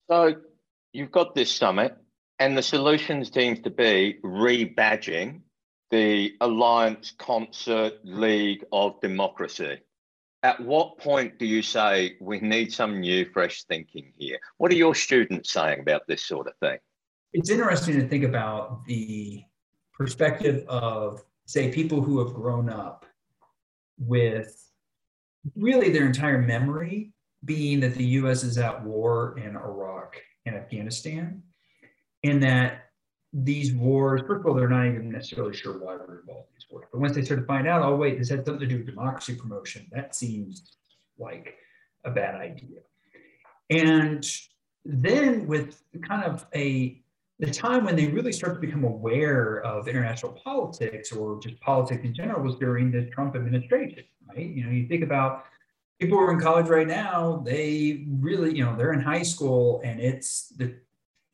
So 0.09 0.41
you've 0.93 1.11
got 1.11 1.33
this 1.33 1.51
summit, 1.51 1.97
and 2.37 2.55
the 2.55 2.61
solution 2.61 3.25
seems 3.25 3.59
to 3.61 3.69
be 3.69 4.19
rebadging 4.23 5.41
the 5.89 6.35
Alliance 6.39 7.13
Concert 7.17 7.93
League 8.03 8.63
of 8.71 9.01
Democracy 9.01 9.79
at 10.43 10.59
what 10.59 10.97
point 10.97 11.37
do 11.37 11.45
you 11.45 11.61
say 11.61 12.15
we 12.19 12.39
need 12.39 12.73
some 12.73 12.99
new, 12.99 13.29
fresh 13.31 13.63
thinking 13.63 14.11
here? 14.17 14.39
What 14.57 14.71
are 14.71 14.75
your 14.75 14.95
students 14.95 15.51
saying 15.51 15.81
about 15.81 16.07
this 16.07 16.25
sort 16.25 16.47
of 16.47 16.53
thing? 16.57 16.79
It's 17.33 17.49
interesting 17.49 17.99
to 17.99 18.07
think 18.07 18.23
about 18.23 18.85
the 18.85 19.43
perspective 19.93 20.65
of, 20.67 21.23
say, 21.45 21.71
people 21.71 22.01
who 22.01 22.19
have 22.25 22.33
grown 22.33 22.69
up 22.69 23.05
with 23.99 24.57
really 25.55 25.91
their 25.91 26.05
entire 26.05 26.41
memory 26.41 27.13
being 27.45 27.79
that 27.81 27.95
the 27.95 28.03
US 28.03 28.43
is 28.43 28.57
at 28.57 28.83
war 28.83 29.37
in 29.37 29.55
Iraq 29.55 30.21
and 30.45 30.55
Afghanistan, 30.55 31.43
and 32.23 32.41
that 32.43 32.90
these 33.33 33.73
wars, 33.73 34.21
first 34.27 34.41
of 34.41 34.47
all, 34.47 34.53
they're 34.53 34.67
not 34.67 34.85
even 34.87 35.09
necessarily 35.09 35.55
sure 35.55 35.73
why 35.73 35.95
we're 35.95 36.19
involved 36.19 36.49
in 36.49 36.55
these 36.55 36.65
wars. 36.69 36.85
But 36.91 36.99
once 36.99 37.15
they 37.15 37.21
start 37.21 37.39
to 37.39 37.45
find 37.45 37.67
out, 37.67 37.81
oh, 37.81 37.95
wait, 37.95 38.17
this 38.17 38.29
had 38.29 38.45
something 38.45 38.59
to 38.59 38.67
do 38.67 38.77
with 38.77 38.87
democracy 38.87 39.35
promotion, 39.35 39.87
that 39.91 40.15
seems 40.15 40.75
like 41.17 41.55
a 42.03 42.11
bad 42.11 42.35
idea. 42.35 42.79
And 43.69 44.25
then 44.83 45.47
with 45.47 45.81
kind 46.01 46.23
of 46.23 46.45
a 46.55 47.01
the 47.39 47.49
time 47.49 47.83
when 47.85 47.95
they 47.95 48.05
really 48.05 48.31
start 48.31 48.53
to 48.53 48.59
become 48.59 48.83
aware 48.83 49.61
of 49.61 49.87
international 49.87 50.31
politics 50.33 51.11
or 51.11 51.39
just 51.39 51.59
politics 51.59 52.03
in 52.03 52.13
general 52.13 52.43
was 52.43 52.55
during 52.57 52.91
the 52.91 53.05
Trump 53.07 53.35
administration, 53.35 54.03
right? 54.29 54.45
You 54.45 54.63
know, 54.63 54.69
you 54.69 54.87
think 54.87 55.03
about 55.03 55.45
people 55.99 56.19
who 56.19 56.23
are 56.23 56.33
in 56.33 56.39
college 56.39 56.67
right 56.67 56.87
now, 56.87 57.41
they 57.43 58.05
really, 58.07 58.55
you 58.55 58.63
know, 58.63 58.75
they're 58.75 58.93
in 58.93 59.01
high 59.01 59.23
school 59.23 59.81
and 59.83 59.99
it's 59.99 60.49
the 60.49 60.75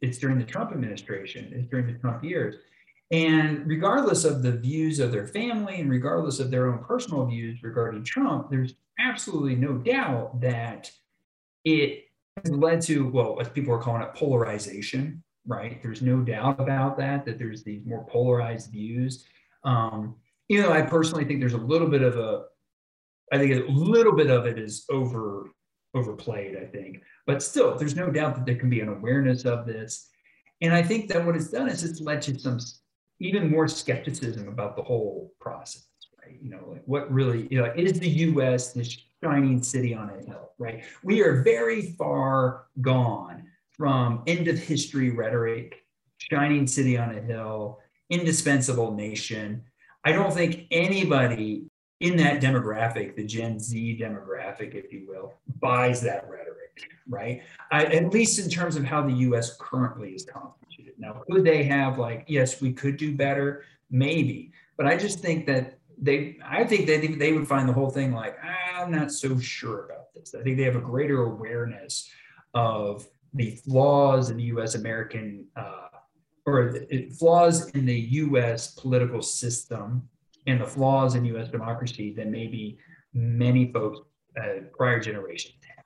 it's 0.02 0.18
during 0.18 0.40
the 0.40 0.46
Trump 0.46 0.72
administration, 0.72 1.52
it's 1.54 1.68
during 1.68 1.88
the 1.88 2.00
Trump 2.00 2.24
years. 2.24 2.56
And 3.12 3.66
regardless 3.66 4.26
of 4.26 4.44
the 4.44 4.52
views 4.52 5.00
of 5.00 5.12
their 5.12 5.28
family 5.28 5.80
and 5.80 5.90
regardless 5.90 6.40
of 6.40 6.52
their 6.52 6.68
own 6.68 6.84
personal 6.84 7.26
views 7.26 7.64
regarding 7.64 8.04
Trump, 8.04 8.50
there's 8.50 8.74
absolutely 9.00 9.56
no 9.56 9.74
doubt 9.74 10.42
that 10.42 10.92
it 11.64 12.06
has 12.44 12.52
led 12.52 12.82
to, 12.82 13.08
well, 13.08 13.38
as 13.40 13.50
people 13.50 13.74
are 13.74 13.82
calling 13.82 14.02
it, 14.02 14.14
polarization, 14.14 15.24
right? 15.46 15.82
There's 15.82 16.02
no 16.02 16.20
doubt 16.20 16.60
about 16.60 16.98
that, 16.98 17.26
that 17.26 17.40
there's 17.40 17.64
these 17.64 17.86
more 17.86 18.06
polarized 18.08 18.72
views. 18.72 19.26
Um, 19.64 20.16
you 20.50 20.62
know, 20.62 20.72
I 20.72 20.82
personally 20.82 21.26
think 21.26 21.40
there's 21.40 21.54
a 21.54 21.58
little 21.58 21.88
bit 21.88 22.02
of 22.02 22.18
a, 22.18 22.44
I 23.32 23.38
think 23.38 23.54
a 23.54 23.72
little 23.72 24.14
bit 24.14 24.30
of 24.30 24.46
it 24.46 24.60
is 24.60 24.86
over 24.90 25.52
overplayed, 25.98 26.58
I 26.58 26.66
think. 26.66 27.02
But 27.26 27.44
still, 27.44 27.78
there's 27.78 27.96
no 27.96 28.10
doubt 28.10 28.36
that 28.36 28.46
there 28.46 28.56
can 28.56 28.70
be 28.70 28.82
an 28.82 28.90
awareness 28.90 29.46
of 29.46 29.66
this. 29.66 30.10
And 30.62 30.74
I 30.74 30.82
think 30.82 31.10
that 31.10 31.26
what 31.26 31.36
it's 31.36 31.50
done 31.50 31.68
is 31.68 31.84
it's 31.84 32.02
led 32.02 32.22
to 32.24 32.40
some 32.40 32.60
even 33.20 33.50
more 33.50 33.68
skepticism 33.68 34.48
about 34.48 34.76
the 34.76 34.84
whole 34.84 35.34
process, 35.40 35.88
right? 36.24 36.38
You 36.42 36.52
know, 36.52 36.70
like 36.72 36.84
what 36.86 37.12
really, 37.12 37.48
you 37.52 37.62
know, 37.62 37.72
is 37.76 38.00
the 38.00 38.10
US 38.10 38.74
this 38.74 38.98
shining 39.24 39.62
city 39.64 39.94
on 39.94 40.10
a 40.10 40.26
hill, 40.26 40.52
right? 40.58 40.84
We 41.04 41.22
are 41.22 41.42
very 41.42 41.94
far 41.98 42.66
gone 42.82 43.48
from 43.72 44.24
end 44.28 44.48
of 44.48 44.58
history 44.58 45.12
rhetoric, 45.12 45.84
shining 46.18 46.68
city 46.68 46.98
on 46.98 47.16
a 47.16 47.22
hill, 47.22 47.80
indispensable 48.10 48.94
nation. 48.94 49.64
I 50.04 50.12
don't 50.12 50.34
think 50.34 50.68
anybody 50.72 51.70
in 52.00 52.16
that 52.18 52.42
demographic, 52.42 53.16
the 53.16 53.24
Gen 53.24 53.60
Z 53.60 53.98
demographic, 54.00 54.76
if 54.76 54.94
you 54.94 55.06
will, 55.08 55.34
buys 55.60 56.02
that 56.02 56.30
rhetoric, 56.30 56.92
right? 57.08 57.42
I, 57.72 57.86
at 57.86 58.14
least 58.14 58.40
in 58.40 58.50
terms 58.50 58.76
of 58.76 58.84
how 58.84 59.02
the 59.02 59.14
US 59.14 59.58
currently 59.60 60.12
is 60.12 60.24
constituted. 60.24 60.94
Now, 61.00 61.24
could 61.30 61.44
they 61.44 61.64
have, 61.64 61.98
like, 61.98 62.26
yes, 62.28 62.62
we 62.62 62.72
could 62.72 62.98
do 62.98 63.16
better? 63.16 63.64
Maybe. 63.90 64.52
But 64.78 64.86
I 64.86 64.96
just 64.96 65.20
think 65.20 65.48
that 65.48 65.80
they, 66.00 66.38
I 66.46 66.64
think 66.66 66.86
they, 66.86 67.08
they 67.08 67.34
would 67.34 67.48
find 67.48 67.68
the 67.68 67.74
whole 67.74 67.90
thing 67.90 68.14
like, 68.14 68.38
I'm 68.44 68.92
not 68.92 69.12
so 69.12 69.40
sure 69.40 69.86
about 69.86 70.14
this. 70.14 70.36
I 70.36 70.44
think 70.44 70.58
they 70.58 70.64
have 70.64 70.76
a 70.76 70.82
greater 70.82 71.24
awareness 71.24 72.10
of 72.54 73.08
the 73.34 73.52
flaws 73.52 74.30
in 74.30 74.38
the 74.38 74.44
US 74.44 74.76
American, 74.76 75.48
uh, 75.56 75.88
or 76.46 76.72
the 76.72 77.10
flaws 77.18 77.70
in 77.72 77.86
the 77.88 78.00
US 78.00 78.76
political 78.76 79.24
system 79.24 80.08
and 80.48 80.60
the 80.62 80.66
flaws 80.66 81.16
in 81.16 81.26
US 81.26 81.50
democracy 81.50 82.14
than 82.14 82.32
maybe 82.32 82.78
many 83.14 83.72
folks 83.72 84.00
uh, 84.40 84.62
prior 84.76 85.00
generations 85.00 85.56
had. 85.68 85.84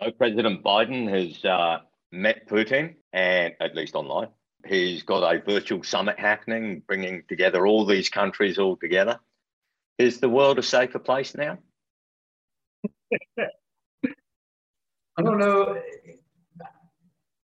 So 0.00 0.10
President 0.12 0.64
Biden 0.64 1.08
has 1.08 1.44
uh, 1.44 1.78
met 2.10 2.48
Putin, 2.48 2.94
and 3.12 3.54
at 3.60 3.74
least 3.74 3.94
online. 3.94 4.28
He's 4.66 5.02
got 5.02 5.22
a 5.22 5.40
virtual 5.40 5.82
summit 5.82 6.18
happening, 6.18 6.82
bringing 6.86 7.22
together 7.28 7.66
all 7.66 7.84
these 7.84 8.08
countries 8.08 8.58
all 8.58 8.76
together. 8.76 9.18
Is 9.98 10.20
the 10.20 10.28
world 10.28 10.58
a 10.58 10.62
safer 10.62 10.98
place 10.98 11.34
now? 11.34 11.58
I 15.18 15.22
don't 15.22 15.38
know. 15.38 15.78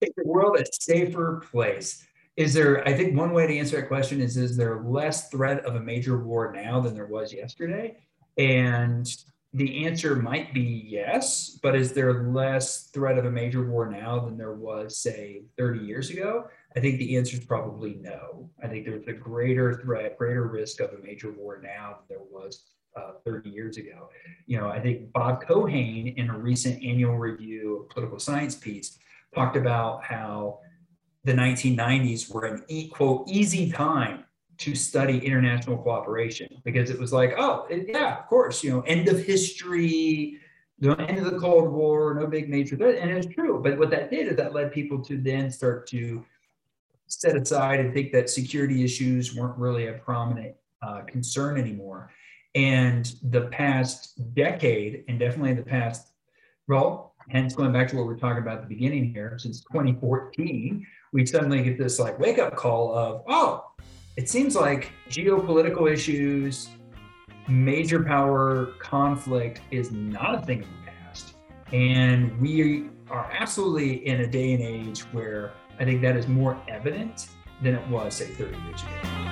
Is 0.02 0.12
the 0.16 0.28
world 0.28 0.60
a 0.60 0.66
safer 0.80 1.42
place? 1.52 2.06
Is 2.38 2.54
there, 2.54 2.88
I 2.88 2.94
think 2.94 3.18
one 3.18 3.34
way 3.34 3.48
to 3.48 3.58
answer 3.58 3.82
that 3.82 3.88
question 3.88 4.22
is, 4.22 4.38
is 4.38 4.56
there 4.56 4.84
less 4.86 5.30
threat 5.30 5.66
of 5.66 5.76
a 5.76 5.80
major 5.80 6.20
war 6.20 6.54
now 6.54 6.80
than 6.80 6.94
there 6.94 7.08
was 7.08 7.34
yesterday? 7.34 7.98
And 8.38 9.10
the 9.54 9.88
answer 9.88 10.16
might 10.16 10.54
be 10.54 10.86
yes, 10.88 11.58
but 11.64 11.76
is 11.76 11.94
there 11.94 12.26
less 12.26 12.90
threat 12.92 13.18
of 13.18 13.26
a 13.26 13.32
major 13.32 13.68
war 13.68 13.90
now 13.90 14.20
than 14.20 14.38
there 14.38 14.54
was, 14.54 15.00
say, 15.00 15.42
30 15.58 15.80
years 15.80 16.12
ago? 16.12 16.48
I 16.76 16.80
think 16.80 17.00
the 17.00 17.18
answer 17.18 17.38
is 17.38 17.44
probably 17.44 17.96
no. 17.96 18.52
I 18.64 18.68
think 18.68 18.86
there's 18.86 19.08
a 19.08 19.14
greater 19.14 19.82
threat, 19.82 20.16
greater 20.20 20.48
risk 20.48 20.80
of 20.80 20.92
a 20.94 21.04
major 21.04 21.32
war 21.32 21.60
now 21.64 21.98
than 22.08 22.18
there 22.18 22.26
was 22.30 22.66
uh, 22.96 23.14
30 23.26 23.50
years 23.50 23.78
ago. 23.78 24.10
You 24.46 24.60
know, 24.60 24.68
I 24.68 24.80
think 24.80 25.12
Bob 25.12 25.44
Keohane 25.44 26.16
in 26.18 26.30
a 26.30 26.38
recent 26.38 26.84
annual 26.84 27.18
review 27.18 27.82
of 27.82 27.90
political 27.90 28.20
science 28.20 28.54
piece 28.54 29.00
talked 29.34 29.56
about 29.56 30.04
how 30.04 30.60
the 31.28 31.34
1990s 31.34 32.34
were 32.34 32.46
an 32.46 32.64
e- 32.70 32.88
quote 32.88 33.28
easy 33.28 33.70
time 33.70 34.24
to 34.60 34.74
study 34.74 35.20
international 35.20 35.78
cooperation 35.78 36.48
because 36.64 36.90
it 36.90 36.98
was 36.98 37.12
like, 37.12 37.34
oh, 37.38 37.68
it, 37.70 37.86
yeah, 37.90 38.18
of 38.18 38.28
course, 38.28 38.64
you 38.64 38.72
know, 38.72 38.80
end 38.82 39.10
of 39.10 39.20
history, 39.20 40.40
the 40.80 40.96
end 41.02 41.20
of 41.20 41.30
the 41.30 41.38
Cold 41.38 41.70
War, 41.70 42.16
no 42.16 42.28
big 42.28 42.50
major 42.50 42.78
threat. 42.78 42.98
And 42.98 43.12
it's 43.12 43.28
true. 43.28 43.62
But 43.62 43.78
what 43.78 43.90
that 43.92 44.10
did 44.10 44.28
is 44.28 44.38
that 44.38 44.54
led 44.54 44.72
people 44.72 45.04
to 45.04 45.18
then 45.18 45.52
start 45.52 45.86
to 45.88 46.24
set 47.08 47.36
aside 47.36 47.82
and 47.82 47.94
think 47.94 48.14
that 48.14 48.30
security 48.30 48.86
issues 48.86 49.36
weren't 49.36 49.58
really 49.58 49.88
a 49.88 49.94
prominent 49.94 50.56
uh, 50.82 51.02
concern 51.02 51.60
anymore. 51.60 52.10
And 52.56 53.14
the 53.22 53.48
past 53.48 54.34
decade, 54.34 55.04
and 55.10 55.20
definitely 55.20 55.56
the 55.56 55.62
past, 55.62 56.08
well, 56.70 57.16
hence 57.28 57.54
going 57.54 57.74
back 57.74 57.90
to 57.90 57.98
what 57.98 58.08
we 58.08 58.14
are 58.14 58.18
talking 58.18 58.42
about 58.42 58.60
at 58.60 58.62
the 58.62 58.74
beginning 58.74 59.14
here, 59.14 59.38
since 59.38 59.60
2014, 59.62 60.86
we 61.14 61.26
suddenly 61.26 61.64
get 61.64 61.78
this 61.78 62.00
like 62.00 62.20
wake 62.20 62.40
up 62.40 62.56
call 62.56 62.96
of, 62.96 63.24
oh, 63.28 63.72
it 64.16 64.30
seems 64.30 64.56
like 64.56 64.92
geopolitical 65.10 65.92
issues, 65.92 66.70
major 67.48 68.04
power 68.04 68.74
conflict 68.80 69.62
is 69.72 69.92
not 69.92 70.36
a 70.36 70.42
thing 70.46 70.62
of 70.64 70.68
the 70.68 70.92
past. 70.92 71.36
And 71.72 72.40
we 72.42 72.90
are 73.10 73.32
absolutely 73.32 74.06
in 74.08 74.22
a 74.22 74.28
day 74.28 74.54
and 74.54 74.64
age 74.64 75.02
where 75.12 75.54
I 75.80 75.86
think 75.86 76.02
that 76.02 76.18
is 76.18 76.28
more 76.28 76.60
evident 76.68 77.28
than 77.62 77.76
it 77.76 77.88
was, 77.88 78.16
say, 78.16 78.28
30 78.28 78.58
years 78.58 78.82
ago. 78.82 79.27